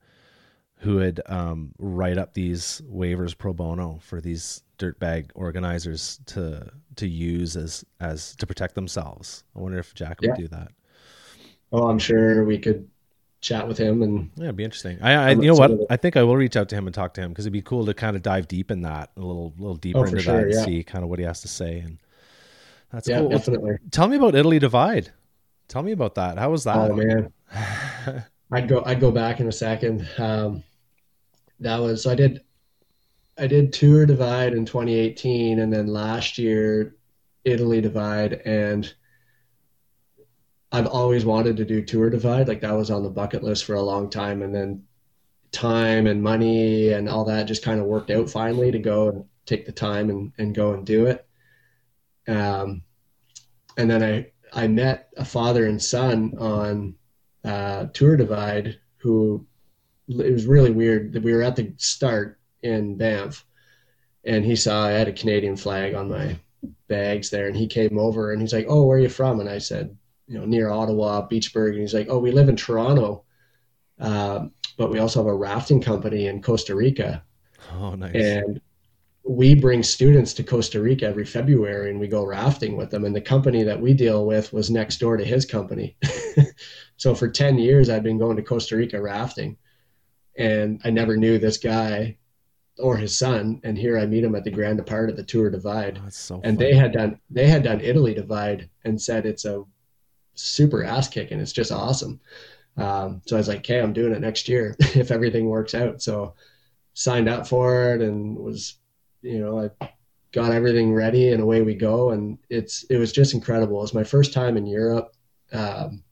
[0.81, 6.66] who would um, write up these waivers pro bono for these dirtbag organizers to
[6.97, 9.45] to use as as to protect themselves.
[9.55, 10.72] I wonder if Jack would do that.
[11.72, 12.89] Oh, I'm sure we could
[13.43, 14.99] chat with him and yeah, it'd be interesting.
[15.03, 15.70] I, I you know what?
[15.91, 17.62] I think I will reach out to him and talk to him because it'd be
[17.62, 20.35] cool to kind of dive deep in that a little little deeper oh, into sure,
[20.35, 20.64] that and yeah.
[20.64, 21.99] see kind of what he has to say and
[22.93, 23.28] that's yeah, cool.
[23.28, 23.76] Definitely.
[23.91, 25.12] Tell me about Italy Divide.
[25.68, 26.39] Tell me about that.
[26.39, 26.76] How was that?
[26.76, 27.33] Oh man,
[28.51, 30.09] I'd go I'd go back in a second.
[30.18, 30.64] Um,
[31.61, 32.42] that was I did
[33.38, 36.96] I did Tour Divide in 2018, and then last year
[37.44, 38.92] Italy Divide, and
[40.72, 42.48] I've always wanted to do Tour Divide.
[42.48, 44.84] Like that was on the bucket list for a long time, and then
[45.52, 49.24] time and money and all that just kind of worked out finally to go and
[49.46, 51.26] take the time and, and go and do it.
[52.28, 52.82] Um,
[53.76, 56.94] and then I I met a father and son on
[57.44, 59.46] uh, Tour Divide who
[60.18, 63.44] it was really weird that we were at the start in Banff,
[64.24, 66.36] and he saw I had a Canadian flag on my
[66.88, 69.48] bags there, and he came over and he's like, "Oh, where are you from?" And
[69.48, 69.96] I said,
[70.26, 73.24] "You know, near Ottawa, Beachburg." And he's like, "Oh, we live in Toronto,
[73.98, 74.46] uh,
[74.76, 77.22] but we also have a rafting company in Costa Rica."
[77.72, 78.14] Oh, nice.
[78.14, 78.61] And
[79.22, 83.04] we bring students to Costa Rica every February and we go rafting with them.
[83.04, 85.96] And the company that we deal with was next door to his company.
[86.96, 89.56] so for 10 years, I've been going to Costa Rica rafting.
[90.37, 92.16] And I never knew this guy
[92.78, 95.51] or his son, and here I meet him at the Grand Depart at the Tour
[95.51, 96.01] Divide.
[96.03, 99.64] Oh, so and they had done they had done Italy Divide and said it's a
[100.35, 101.41] super ass kicking.
[101.41, 102.20] It's just awesome.
[102.76, 106.01] Um, so I was like, okay, I'm doing it next year if everything works out.
[106.03, 106.35] So
[106.95, 108.78] signed up for it and was,
[109.22, 109.89] you know, I
[110.33, 112.11] got everything ready and away we go.
[112.11, 113.78] And it's it was just incredible.
[113.78, 115.14] It was my first time in Europe.
[115.53, 116.03] Um,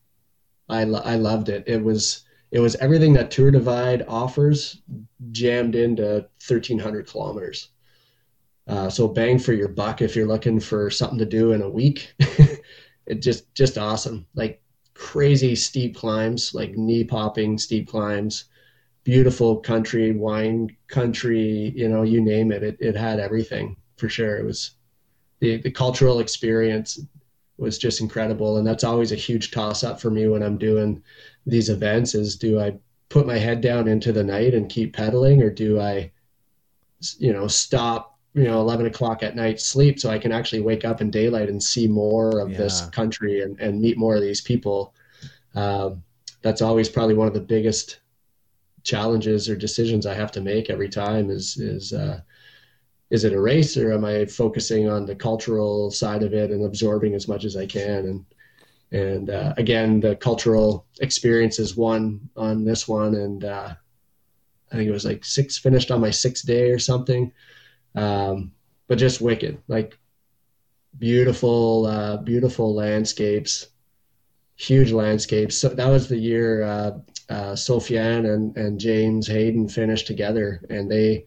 [0.69, 1.65] I I loved it.
[1.67, 4.81] It was it was everything that Tour Divide offers
[5.33, 7.69] jammed into 1,300 kilometers.
[8.67, 11.69] Uh, so bang for your buck if you're looking for something to do in a
[11.69, 12.15] week.
[13.07, 14.63] it just just awesome, like
[14.95, 18.45] crazy steep climbs, like knee popping steep climbs,
[19.05, 22.63] beautiful country, wine country, you know, you name it.
[22.63, 24.37] It, it had everything for sure.
[24.37, 24.73] It was
[25.41, 27.01] the, the cultural experience
[27.57, 28.57] was just incredible.
[28.57, 31.03] And that's always a huge toss up for me when I'm doing
[31.49, 32.79] these events is do I
[33.09, 36.13] put my head down into the night and keep pedaling or do I,
[37.19, 40.85] you know, stop, you know, 11 o'clock at night, sleep so I can actually wake
[40.85, 42.59] up in daylight and see more of yeah.
[42.59, 44.95] this country and, and meet more of these people.
[45.55, 46.03] Um,
[46.43, 48.01] that's always probably one of the biggest
[48.85, 52.21] challenges or decisions I have to make every time is, is, uh,
[53.11, 56.65] is it a race or am I focusing on the cultural side of it and
[56.65, 58.05] absorbing as much as I can?
[58.05, 58.25] And,
[58.91, 63.15] and uh, again, the cultural experience is one on this one.
[63.15, 63.75] And uh,
[64.73, 67.33] I think it was like six finished on my sixth day or something.
[67.95, 68.53] Um,
[68.87, 69.99] but just wicked, like
[70.99, 73.69] beautiful, uh, beautiful landscapes,
[74.57, 75.57] huge landscapes.
[75.57, 77.57] So that was the year uh, uh,
[77.91, 81.27] and, and James Hayden finished together, and they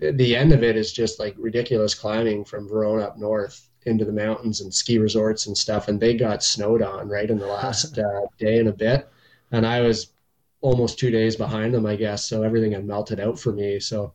[0.00, 4.12] the end of it is just like ridiculous climbing from Verona up north into the
[4.12, 5.88] mountains and ski resorts and stuff.
[5.88, 9.08] And they got snowed on right in the last uh, day and a bit.
[9.52, 10.12] And I was
[10.60, 12.24] almost two days behind them, I guess.
[12.24, 13.78] So everything had melted out for me.
[13.78, 14.12] So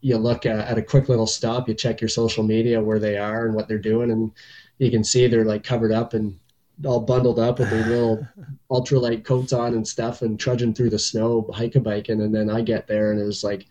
[0.00, 3.16] you look at, at a quick little stop, you check your social media where they
[3.16, 4.10] are and what they're doing.
[4.10, 4.32] And
[4.78, 6.38] you can see they're like covered up and
[6.84, 8.26] all bundled up with their little
[8.70, 12.20] ultralight coats on and stuff and trudging through the snow, hike a biking.
[12.20, 13.66] And then I get there and it was like,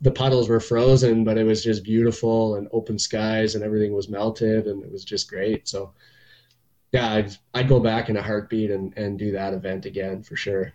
[0.00, 4.08] the puddles were frozen, but it was just beautiful and open skies and everything was
[4.08, 5.68] melted and it was just great.
[5.68, 5.92] So
[6.92, 10.36] yeah, I'd, I'd go back in a heartbeat and, and do that event again for
[10.36, 10.72] sure.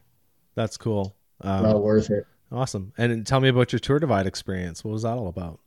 [0.53, 1.15] That's cool.
[1.41, 2.25] Um, well worth it.
[2.51, 2.93] Awesome.
[2.97, 4.83] And tell me about your Tour Divide experience.
[4.83, 5.59] What was that all about?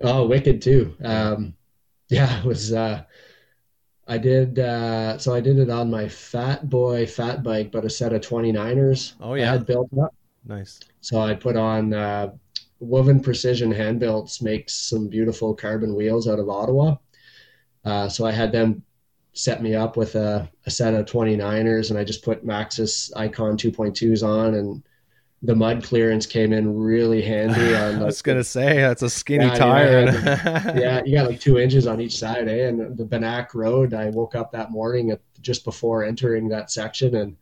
[0.00, 0.94] Oh, wicked too.
[1.02, 1.54] Um,
[2.08, 3.02] yeah, it was, uh,
[4.08, 7.90] I did, uh, so I did it on my fat boy fat bike, but a
[7.90, 9.14] set of 29ers.
[9.20, 9.48] Oh yeah.
[9.48, 10.14] I had built up.
[10.46, 10.80] Nice.
[11.00, 12.30] So I put on uh,
[12.80, 16.96] Woven Precision Hand Belts makes some beautiful carbon wheels out of Ottawa.
[17.84, 18.82] Uh, so I had them
[19.32, 23.56] set me up with a, a, set of 29ers and I just put Maxxis Ikon
[23.58, 24.82] 2.2s on and
[25.42, 27.74] the mud clearance came in really handy.
[27.74, 30.04] On I was gonna say that's a skinny yeah, tire.
[30.04, 32.68] Yeah, yeah, you got like two inches on each side, eh?
[32.68, 37.16] And the Bannack Road, I woke up that morning at, just before entering that section,
[37.16, 37.36] and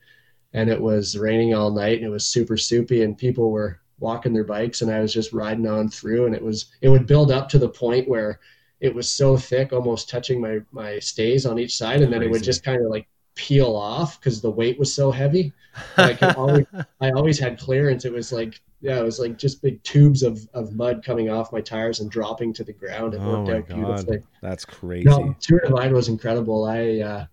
[0.54, 4.32] and it was raining all night and it was super soupy and people were walking
[4.32, 7.30] their bikes and I was just riding on through and it was it would build
[7.30, 8.40] up to the point where
[8.80, 12.28] it was so thick almost touching my my stays on each side and then Crazy.
[12.28, 15.52] it would just kind of like peel off because the weight was so heavy.
[15.96, 16.66] I always
[17.00, 18.04] I always had clearance.
[18.04, 21.52] It was like yeah it was like just big tubes of, of mud coming off
[21.52, 23.14] my tires and dropping to the ground.
[23.14, 23.76] It oh worked out God.
[23.76, 25.04] beautifully that's crazy.
[25.04, 26.64] No Tour Divide was incredible.
[26.64, 27.26] I uh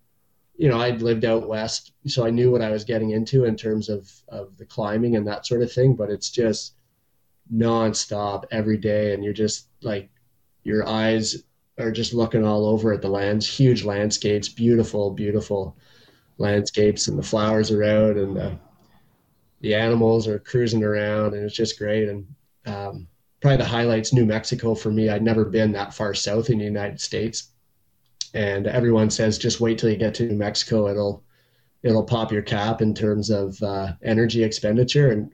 [0.61, 3.55] you know, I'd lived out west, so I knew what I was getting into in
[3.55, 5.95] terms of of the climbing and that sort of thing.
[5.95, 6.75] But it's just
[7.51, 10.11] nonstop every day, and you're just like
[10.63, 11.45] your eyes
[11.79, 15.75] are just looking all over at the lands, huge landscapes, beautiful, beautiful
[16.37, 18.55] landscapes, and the flowers are out, and the
[19.61, 22.07] the animals are cruising around, and it's just great.
[22.07, 22.27] And
[22.67, 23.07] um,
[23.41, 25.09] probably the highlights New Mexico for me.
[25.09, 27.47] I'd never been that far south in the United States
[28.33, 30.87] and everyone says just wait till you get to New Mexico.
[30.87, 31.23] It'll
[31.83, 35.31] it'll pop your cap in terms of uh, energy expenditure, and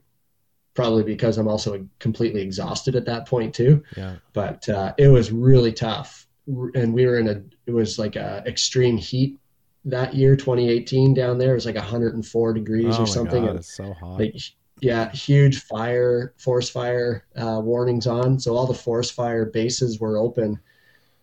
[0.74, 3.84] probably because I'm also completely exhausted at that point too.
[3.96, 4.16] Yeah.
[4.34, 8.44] But uh, it was really tough, and we were in a it was like a
[8.46, 9.40] extreme heat
[9.86, 11.52] that year, 2018 down there.
[11.52, 13.42] It was like 104 degrees oh or something.
[13.44, 14.20] God, and it's so hot.
[14.20, 14.36] Like,
[14.80, 18.40] yeah, huge fire, forest fire uh, warnings on.
[18.40, 20.60] So all the forest fire bases were open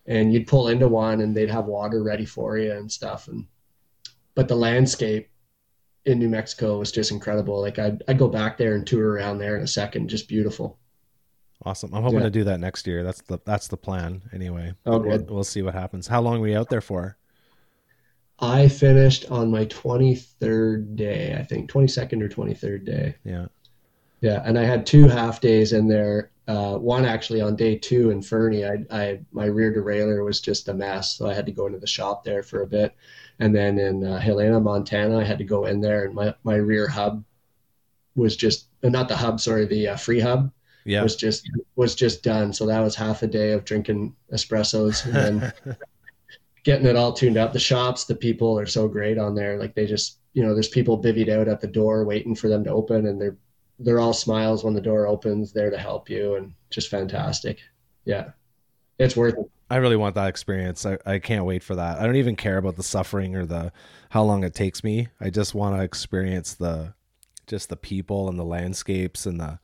[0.07, 3.45] and you'd pull into one and they'd have water ready for you and stuff and
[4.35, 5.29] but the landscape
[6.05, 7.59] in New Mexico was just incredible.
[7.59, 10.09] Like I'd, I'd go back there and tour around there in a second.
[10.09, 10.77] Just beautiful.
[11.65, 11.93] Awesome.
[11.93, 12.25] I'm hoping yeah.
[12.25, 13.03] to do that next year.
[13.03, 14.73] That's the, that's the plan anyway.
[14.85, 15.27] Oh, good.
[15.27, 16.05] We'll, we'll see what happens.
[16.05, 17.17] How long were you out there for?
[18.39, 23.15] I finished on my 23rd day, I think 22nd or 23rd day.
[23.23, 23.45] Yeah.
[24.21, 24.43] Yeah.
[24.45, 28.21] And I had two half days in there uh, one actually on day two in
[28.21, 31.65] Fernie, I, I, my rear derailleur was just a mess, so I had to go
[31.65, 32.95] into the shop there for a bit.
[33.39, 36.55] And then in uh, Helena, Montana, I had to go in there, and my, my
[36.55, 37.23] rear hub
[38.15, 40.51] was just uh, not the hub, sorry, the uh, free hub
[40.85, 41.01] yeah.
[41.01, 42.53] was just was just done.
[42.53, 45.77] So that was half a day of drinking espressos and then
[46.63, 47.51] getting it all tuned up.
[47.51, 49.57] The shops, the people are so great on there.
[49.57, 52.63] Like they just, you know, there's people bivvied out at the door waiting for them
[52.63, 53.37] to open, and they're
[53.79, 57.59] they're all smiles when the door opens, there to help you, and just fantastic.
[58.05, 58.31] Yeah,
[58.99, 59.51] it's worth it.
[59.69, 60.85] I really want that experience.
[60.85, 61.99] I, I can't wait for that.
[61.99, 63.71] I don't even care about the suffering or the
[64.09, 65.07] how long it takes me.
[65.19, 66.93] I just want to experience the
[67.47, 69.59] just the people and the landscapes and the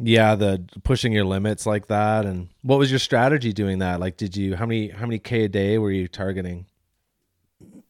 [0.00, 4.16] yeah the pushing your limits like that and what was your strategy doing that like
[4.16, 6.64] did you how many how many k a day were you targeting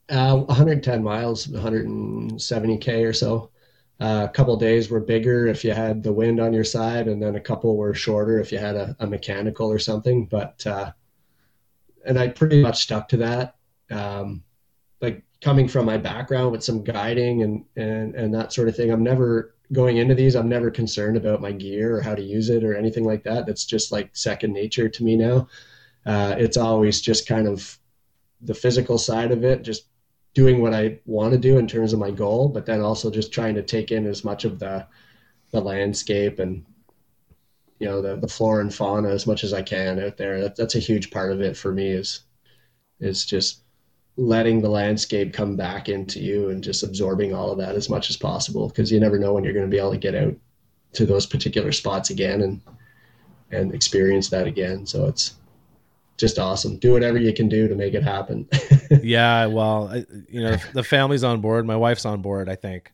[0.09, 3.51] uh 110 miles 170k or so
[4.01, 7.22] uh, a couple days were bigger if you had the wind on your side and
[7.22, 10.90] then a couple were shorter if you had a, a mechanical or something but uh
[12.07, 13.57] and i pretty much stuck to that
[13.90, 14.42] um
[15.01, 18.90] like coming from my background with some guiding and and and that sort of thing
[18.90, 22.49] i'm never going into these, I'm never concerned about my gear or how to use
[22.49, 23.46] it or anything like that.
[23.46, 25.49] That's just like second nature to me now.
[26.07, 27.78] Uh, it's always just kind of
[28.40, 29.84] the physical side of it, just
[30.39, 33.32] doing what I want to do in terms of my goal, but then also just
[33.32, 34.86] trying to take in as much of the
[35.51, 36.64] the landscape and
[37.80, 40.41] you know the the flora and fauna as much as I can out there.
[40.41, 41.89] That, that's a huge part of it for me.
[41.89, 42.20] Is
[43.01, 43.62] is just
[44.16, 48.09] letting the landscape come back into you and just absorbing all of that as much
[48.09, 50.36] as possible because you never know when you're going to be able to get out
[50.93, 52.61] to those particular spots again and
[53.51, 55.34] and experience that again so it's
[56.19, 56.77] just awesome.
[56.77, 58.49] Do whatever you can do to make it happen.
[59.03, 61.66] Yeah well I, you know the family's on board.
[61.66, 62.91] My wife's on board i think.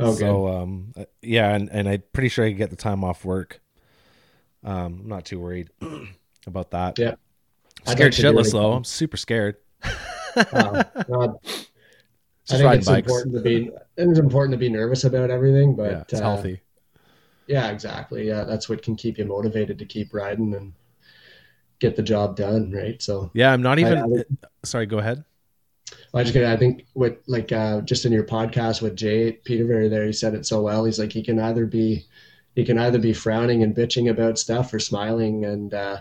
[0.00, 0.18] Okay.
[0.18, 0.92] so um
[1.22, 3.60] yeah and, and i'm pretty sure i can get the time off work.
[4.64, 5.70] Um i'm not too worried
[6.46, 6.98] about that.
[6.98, 7.14] Yeah.
[7.86, 8.72] Scared shitless though.
[8.72, 9.56] I'm super scared.
[10.52, 11.38] Um, God,
[12.50, 13.06] I think it's bikes.
[13.06, 13.70] important to be.
[13.96, 16.60] It's important to be nervous about everything, but yeah, it's uh, healthy.
[17.46, 18.26] Yeah, exactly.
[18.26, 20.72] Yeah, that's what can keep you motivated to keep riding and
[21.78, 23.00] get the job done, right?
[23.02, 23.98] So yeah, I'm not even.
[23.98, 25.24] I, I, sorry, go ahead.
[26.14, 30.06] I just I think with like uh, just in your podcast with Jay Petervary there,
[30.06, 30.84] he said it so well.
[30.84, 32.06] He's like he can either be
[32.54, 35.98] he can either be frowning and bitching about stuff or smiling and uh,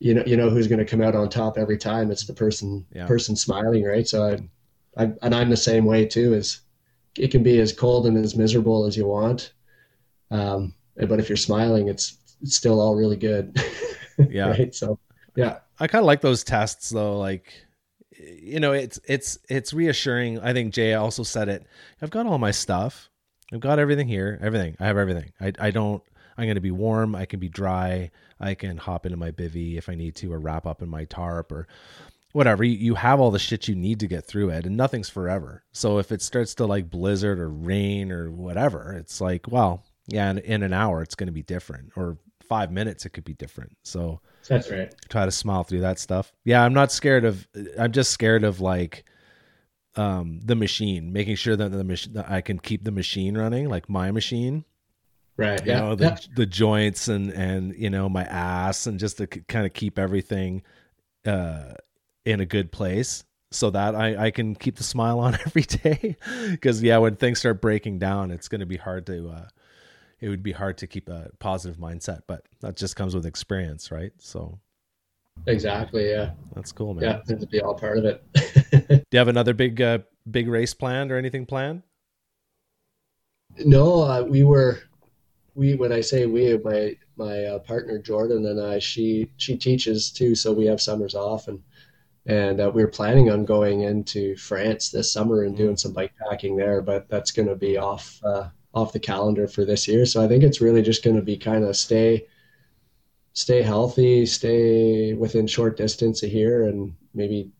[0.00, 2.32] you know you know who's going to come out on top every time it's the
[2.32, 3.06] person yeah.
[3.06, 6.62] person smiling right so I, I and i'm the same way too is
[7.16, 9.52] it can be as cold and as miserable as you want
[10.30, 13.56] um but if you're smiling it's it's still all really good
[14.30, 14.50] yeah.
[14.50, 14.74] Right?
[14.74, 14.98] So
[15.34, 15.58] yeah.
[15.78, 17.52] I kind of like those tests though like
[18.18, 20.40] you know it's it's it's reassuring.
[20.40, 21.66] I think jay also said it.
[22.02, 23.08] I've got all my stuff.
[23.52, 24.76] I've got everything here everything.
[24.78, 25.32] I have everything.
[25.40, 26.02] I i don't
[26.36, 27.14] i'm going to be warm.
[27.14, 28.10] I can be dry.
[28.40, 31.04] I can hop into my bivy if I need to, or wrap up in my
[31.04, 31.68] tarp, or
[32.32, 32.64] whatever.
[32.64, 35.62] You, you have all the shit you need to get through it, and nothing's forever.
[35.72, 40.30] So if it starts to like blizzard or rain or whatever, it's like, well, yeah,
[40.30, 42.16] in, in an hour it's going to be different, or
[42.50, 43.74] five minutes it could be different.
[43.82, 44.92] So that's right.
[45.08, 46.32] Try to smile through that stuff.
[46.44, 47.48] Yeah, I'm not scared of.
[47.78, 49.06] I'm just scared of like
[49.96, 53.88] um the machine making sure that the machine i can keep the machine running like
[53.88, 54.64] my machine
[55.36, 55.80] right you yeah.
[55.80, 56.16] know the, yeah.
[56.36, 60.62] the joints and and you know my ass and just to kind of keep everything
[61.26, 61.72] uh
[62.24, 66.16] in a good place so that I, I can keep the smile on every day
[66.50, 69.48] because yeah when things start breaking down it's going to be hard to uh
[70.20, 73.90] it would be hard to keep a positive mindset but that just comes with experience
[73.90, 74.12] right?
[74.18, 74.58] So
[75.46, 76.30] exactly yeah.
[76.54, 77.04] That's cool man.
[77.04, 78.24] Yeah to be all part of it.
[78.88, 80.00] Do you have another big uh
[80.30, 81.82] big race planned or anything planned?
[83.58, 84.80] No uh, we were
[85.54, 90.10] we when I say we, my my uh, partner Jordan and I, she she teaches
[90.10, 91.60] too, so we have summers off, and
[92.26, 96.12] and uh, we are planning on going into France this summer and doing some bike
[96.28, 100.06] packing there, but that's going to be off uh, off the calendar for this year.
[100.06, 102.26] So I think it's really just going to be kind of stay
[103.32, 107.50] stay healthy, stay within short distance of here, and maybe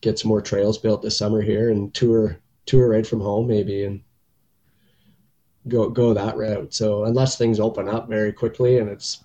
[0.00, 3.84] get some more trails built this summer here and tour tour right from home maybe
[3.84, 4.02] and
[5.68, 6.74] go go that route.
[6.74, 9.24] So unless things open up very quickly and it's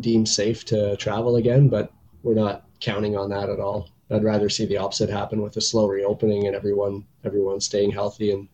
[0.00, 1.92] deemed safe to travel again, but
[2.22, 3.88] we're not counting on that at all.
[4.10, 8.32] I'd rather see the opposite happen with a slow reopening and everyone everyone staying healthy
[8.32, 8.48] and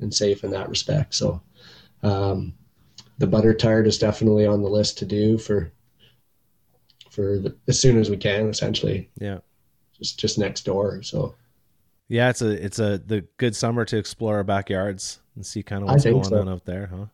[0.00, 1.14] and safe in that respect.
[1.14, 1.42] So
[2.02, 2.54] um,
[3.18, 5.72] the butter tart is definitely on the list to do for
[7.10, 9.10] for the, as soon as we can, essentially.
[9.18, 9.38] Yeah,
[9.98, 11.02] just just next door.
[11.02, 11.34] So
[12.08, 15.82] yeah, it's a it's a the good summer to explore our backyards and see kind
[15.82, 16.40] of what's going so.
[16.40, 17.06] on out there, huh?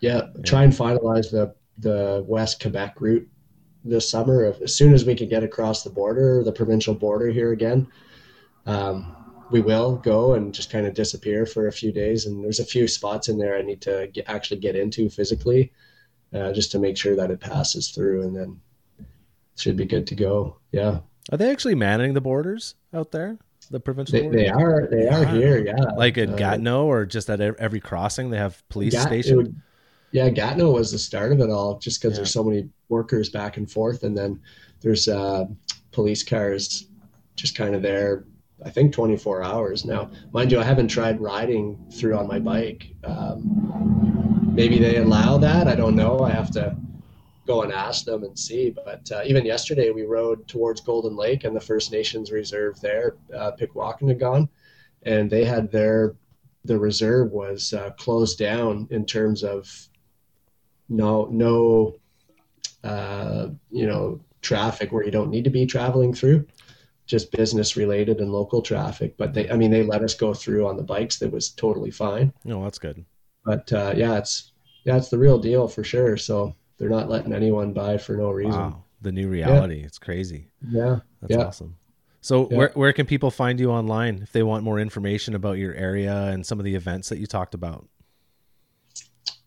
[0.00, 3.28] Yeah, yeah, try and finalize the the West Quebec route
[3.84, 4.54] this summer.
[4.62, 7.86] As soon as we can get across the border, the provincial border here again,
[8.66, 9.16] um,
[9.50, 12.26] we will go and just kind of disappear for a few days.
[12.26, 15.72] And there's a few spots in there I need to get, actually get into physically,
[16.32, 18.60] uh, just to make sure that it passes through, and then
[19.56, 20.56] should be good to go.
[20.72, 21.00] Yeah.
[21.32, 23.38] Are they actually manning the borders out there?
[23.70, 27.30] the provincial they, they are they are here yeah like at uh, gatineau or just
[27.30, 29.62] at every crossing they have police Gat- station would,
[30.12, 32.16] yeah gatineau was the start of it all just because yeah.
[32.16, 34.40] there's so many workers back and forth and then
[34.80, 35.44] there's uh,
[35.92, 36.88] police cars
[37.36, 38.24] just kind of there
[38.64, 40.10] I think 24 hours now.
[40.32, 42.94] Mind you, I haven't tried riding through on my bike.
[43.04, 45.66] Um, maybe they allow that.
[45.68, 46.20] I don't know.
[46.20, 46.76] I have to
[47.46, 48.70] go and ask them and see.
[48.70, 53.16] But uh, even yesterday, we rode towards Golden Lake and the First Nations Reserve there,
[53.34, 54.48] uh, Pikwakanagan,
[55.04, 56.14] and they had their
[56.64, 59.88] the reserve was uh, closed down in terms of
[60.88, 61.96] no no
[62.84, 66.46] uh, you know traffic where you don't need to be traveling through
[67.10, 70.66] just business related and local traffic but they i mean they let us go through
[70.66, 72.32] on the bikes that was totally fine.
[72.44, 73.04] No that's good.
[73.44, 74.52] But uh, yeah it's
[74.84, 76.16] yeah it's the real deal for sure.
[76.16, 78.52] So they're not letting anyone buy for no reason.
[78.52, 78.84] Wow.
[79.02, 79.80] The new reality.
[79.80, 79.86] Yeah.
[79.86, 80.48] it's crazy.
[80.68, 81.00] Yeah.
[81.20, 81.46] That's yeah.
[81.46, 81.76] awesome.
[82.20, 82.56] So yeah.
[82.56, 86.14] where where can people find you online if they want more information about your area
[86.26, 87.88] and some of the events that you talked about?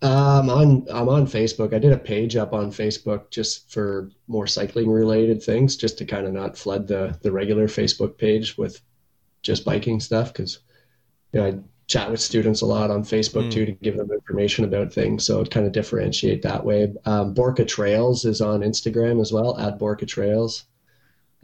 [0.04, 1.74] Um, on I'm on Facebook.
[1.74, 6.06] I did a page up on Facebook just for more cycling related things, just to
[6.06, 8.82] kind of not flood the the regular Facebook page with
[9.44, 10.60] just biking stuff because
[11.32, 13.52] you know I chat with students a lot on Facebook mm.
[13.52, 15.26] too to give them information about things.
[15.26, 16.94] So it kind of differentiate that way.
[17.06, 20.66] Um, Borca Trails is on Instagram as well at Borca Trails.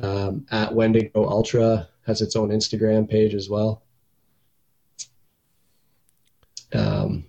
[0.02, 3.84] Um, at Wendigo Ultra has its own Instagram page as well.
[6.73, 7.26] Um,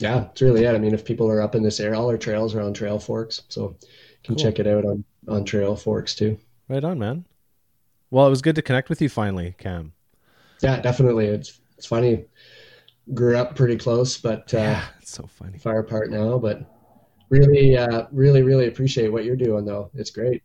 [0.00, 0.74] yeah, it's really it.
[0.74, 2.98] I mean, if people are up in this area, all our trails are on Trail
[2.98, 3.88] Forks, so you
[4.24, 4.44] can cool.
[4.44, 6.38] check it out on on Trail Forks too.
[6.68, 7.26] Right on, man.
[8.10, 9.92] Well, it was good to connect with you finally, Cam.
[10.62, 11.26] Yeah, definitely.
[11.26, 12.24] It's it's funny.
[13.14, 15.58] Grew up pretty close, but uh, yeah, it's so funny.
[15.58, 16.62] Far apart now, but
[17.28, 19.90] really, uh, really, really appreciate what you're doing, though.
[19.94, 20.42] It's great.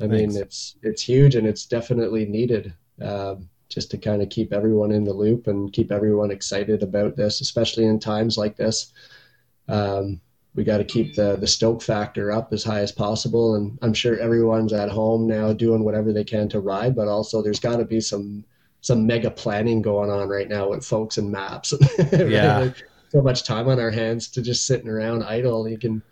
[0.00, 0.34] I Thanks.
[0.34, 4.92] mean, it's it's huge and it's definitely needed um, just to kind of keep everyone
[4.92, 8.92] in the loop and keep everyone excited about this, especially in times like this.
[9.68, 10.20] Um,
[10.54, 13.92] we got to keep the the stoke factor up as high as possible, and I'm
[13.92, 17.76] sure everyone's at home now doing whatever they can to ride, but also there's got
[17.76, 18.44] to be some
[18.80, 21.74] some mega planning going on right now with folks and maps.
[22.12, 22.58] yeah.
[22.58, 25.68] Like so much time on our hands to just sitting around idle.
[25.68, 26.02] You can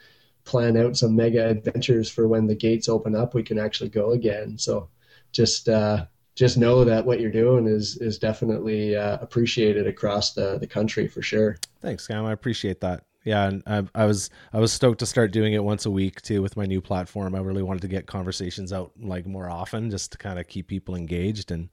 [0.44, 4.12] plan out some mega adventures for when the gates open up we can actually go
[4.12, 4.89] again so
[5.32, 6.05] just uh,
[6.35, 11.06] just know that what you're doing is is definitely uh, appreciated across the the country
[11.09, 11.56] for sure.
[11.81, 12.24] Thanks cam.
[12.24, 13.05] I appreciate that.
[13.24, 16.20] Yeah and I, I, was i was stoked to start doing it once a week
[16.20, 17.35] too with my new platform.
[17.35, 20.69] I really wanted to get conversations out like more often just to kind of keep
[20.69, 21.70] people engaged and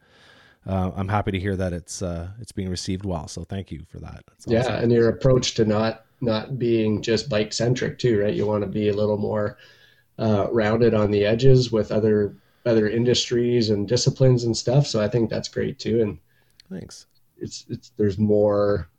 [0.68, 3.84] uh, i'm happy to hear that it's uh, it's being received well so thank you
[3.90, 4.24] for that.
[4.46, 8.34] Yeah and your approach to not not being just bike centric too, right?
[8.34, 9.58] You want to be a little more
[10.20, 12.36] uh, rounded on the edges with other
[12.66, 14.88] other industries and disciplines and stuff.
[14.88, 16.02] So I think that's great too.
[16.02, 16.18] And
[16.70, 17.08] thanks.
[17.38, 18.90] It's it's there's more.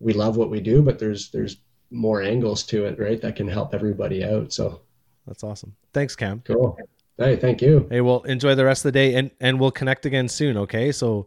[0.00, 1.58] We love what we do, but there's there's
[1.90, 3.20] more angles to it, right?
[3.20, 4.52] That can help everybody out.
[4.52, 4.82] So
[5.26, 5.74] that's awesome.
[5.92, 6.42] Thanks, Cam.
[6.44, 6.78] Cool.
[7.18, 7.86] Hey, thank you.
[7.90, 10.56] Hey, well, enjoy the rest of the day, and and we'll connect again soon.
[10.56, 11.26] Okay, so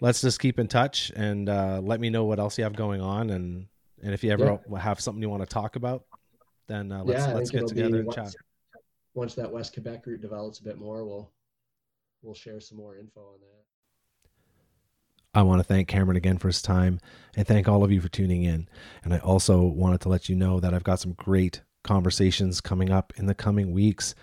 [0.00, 3.00] let's just keep in touch and uh, let me know what else you have going
[3.00, 3.66] on and
[4.02, 4.78] and if you ever yeah.
[4.78, 6.04] have something you want to talk about,
[6.68, 8.34] then uh, let's yeah, let's get together and chat.
[9.18, 11.30] Once that West Quebec route develops a bit more, we'll
[12.22, 13.64] we'll share some more info on that.
[15.34, 17.00] I want to thank Cameron again for his time
[17.36, 18.68] and thank all of you for tuning in.
[19.04, 22.90] And I also wanted to let you know that I've got some great conversations coming
[22.90, 24.14] up in the coming weeks.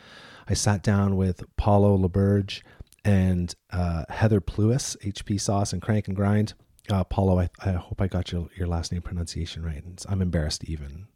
[0.47, 2.63] I sat down with Paulo LeBurge
[3.03, 6.53] and uh, Heather Pluis, HP Sauce and Crank and Grind
[6.89, 9.83] uh, Paulo, I, I hope I got your, your last name pronunciation right.
[10.07, 11.07] I'm embarrassed even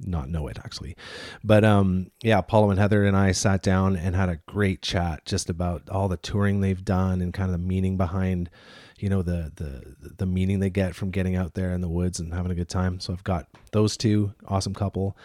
[0.00, 0.96] not know it actually.
[1.42, 5.24] But um, yeah, Paulo and Heather and I sat down and had a great chat
[5.24, 8.50] just about all the touring they've done and kind of the meaning behind,
[8.98, 12.20] you know, the the the meaning they get from getting out there in the woods
[12.20, 13.00] and having a good time.
[13.00, 15.16] So I've got those two awesome couple.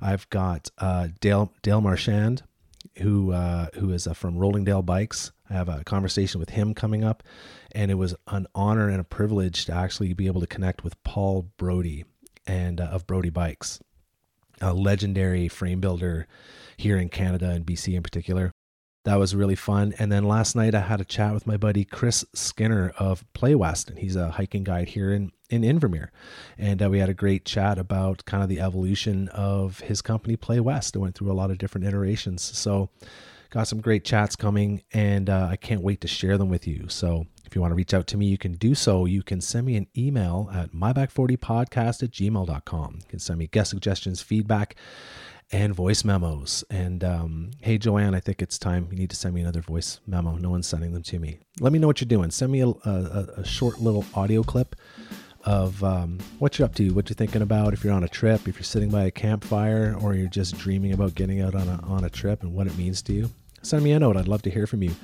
[0.00, 2.42] I've got uh, Dale Dale Marchand,
[2.98, 5.32] who uh, who is uh, from Rolling Dale Bikes.
[5.50, 7.22] I have a conversation with him coming up,
[7.72, 11.02] and it was an honor and a privilege to actually be able to connect with
[11.04, 12.04] Paul Brodie
[12.46, 13.80] and uh, of Brodie Bikes,
[14.60, 16.26] a legendary frame builder
[16.76, 18.52] here in Canada and BC in particular.
[19.04, 19.94] That was really fun.
[19.98, 23.54] And then last night I had a chat with my buddy Chris Skinner of Play
[23.54, 26.08] West, and he's a hiking guide here in in Invermere,
[26.58, 30.36] and uh, we had a great chat about kind of the evolution of his company
[30.36, 30.94] Play West.
[30.94, 32.90] I went through a lot of different iterations, so
[33.50, 36.86] got some great chats coming, and uh, I can't wait to share them with you.
[36.88, 39.06] So if you want to reach out to me, you can do so.
[39.06, 42.94] You can send me an email at myback40podcast at gmail.com.
[43.00, 44.76] You can send me guest suggestions, feedback,
[45.50, 46.62] and voice memos.
[46.68, 50.00] And um, hey, Joanne, I think it's time you need to send me another voice
[50.06, 50.36] memo.
[50.36, 51.38] No one's sending them to me.
[51.58, 52.30] Let me know what you're doing.
[52.30, 54.76] Send me a, a, a short little audio clip
[55.44, 58.46] of um, what you're up to, what you're thinking about, if you're on a trip,
[58.46, 61.80] if you're sitting by a campfire, or you're just dreaming about getting out on a,
[61.84, 63.30] on a trip and what it means to you.
[63.62, 64.18] send me a note.
[64.18, 64.94] I'd love to hear from you.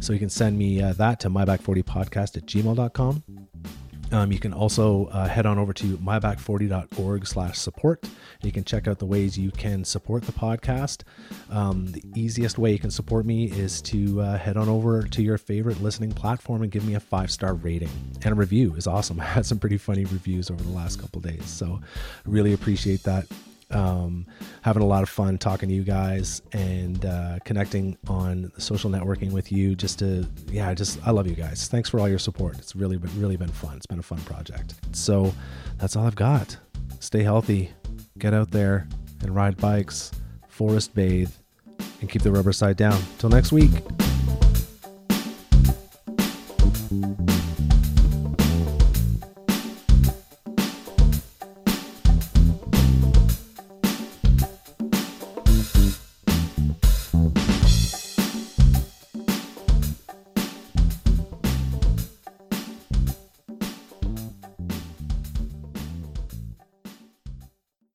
[0.00, 3.22] So you can send me uh, that to myback40podcast at gmail.com.
[4.12, 8.08] Um, you can also uh, head on over to myback40.org slash support.
[8.42, 11.02] You can check out the ways you can support the podcast.
[11.50, 15.22] Um, the easiest way you can support me is to uh, head on over to
[15.22, 17.90] your favorite listening platform and give me a five star rating.
[18.24, 19.20] And a review is awesome.
[19.20, 21.44] I had some pretty funny reviews over the last couple days.
[21.44, 23.26] So I really appreciate that
[23.70, 24.26] um,
[24.62, 29.30] having a lot of fun talking to you guys and uh, connecting on social networking
[29.30, 29.76] with you.
[29.76, 31.68] Just to, yeah, just I love you guys.
[31.68, 32.58] Thanks for all your support.
[32.58, 33.76] It's really, really been fun.
[33.76, 34.74] It's been a fun project.
[34.92, 35.32] So
[35.78, 36.56] that's all I've got.
[36.98, 37.70] Stay healthy,
[38.18, 38.88] get out there
[39.22, 40.10] and ride bikes,
[40.48, 41.30] forest bathe,
[42.00, 43.00] and keep the rubber side down.
[43.18, 43.70] Till next week.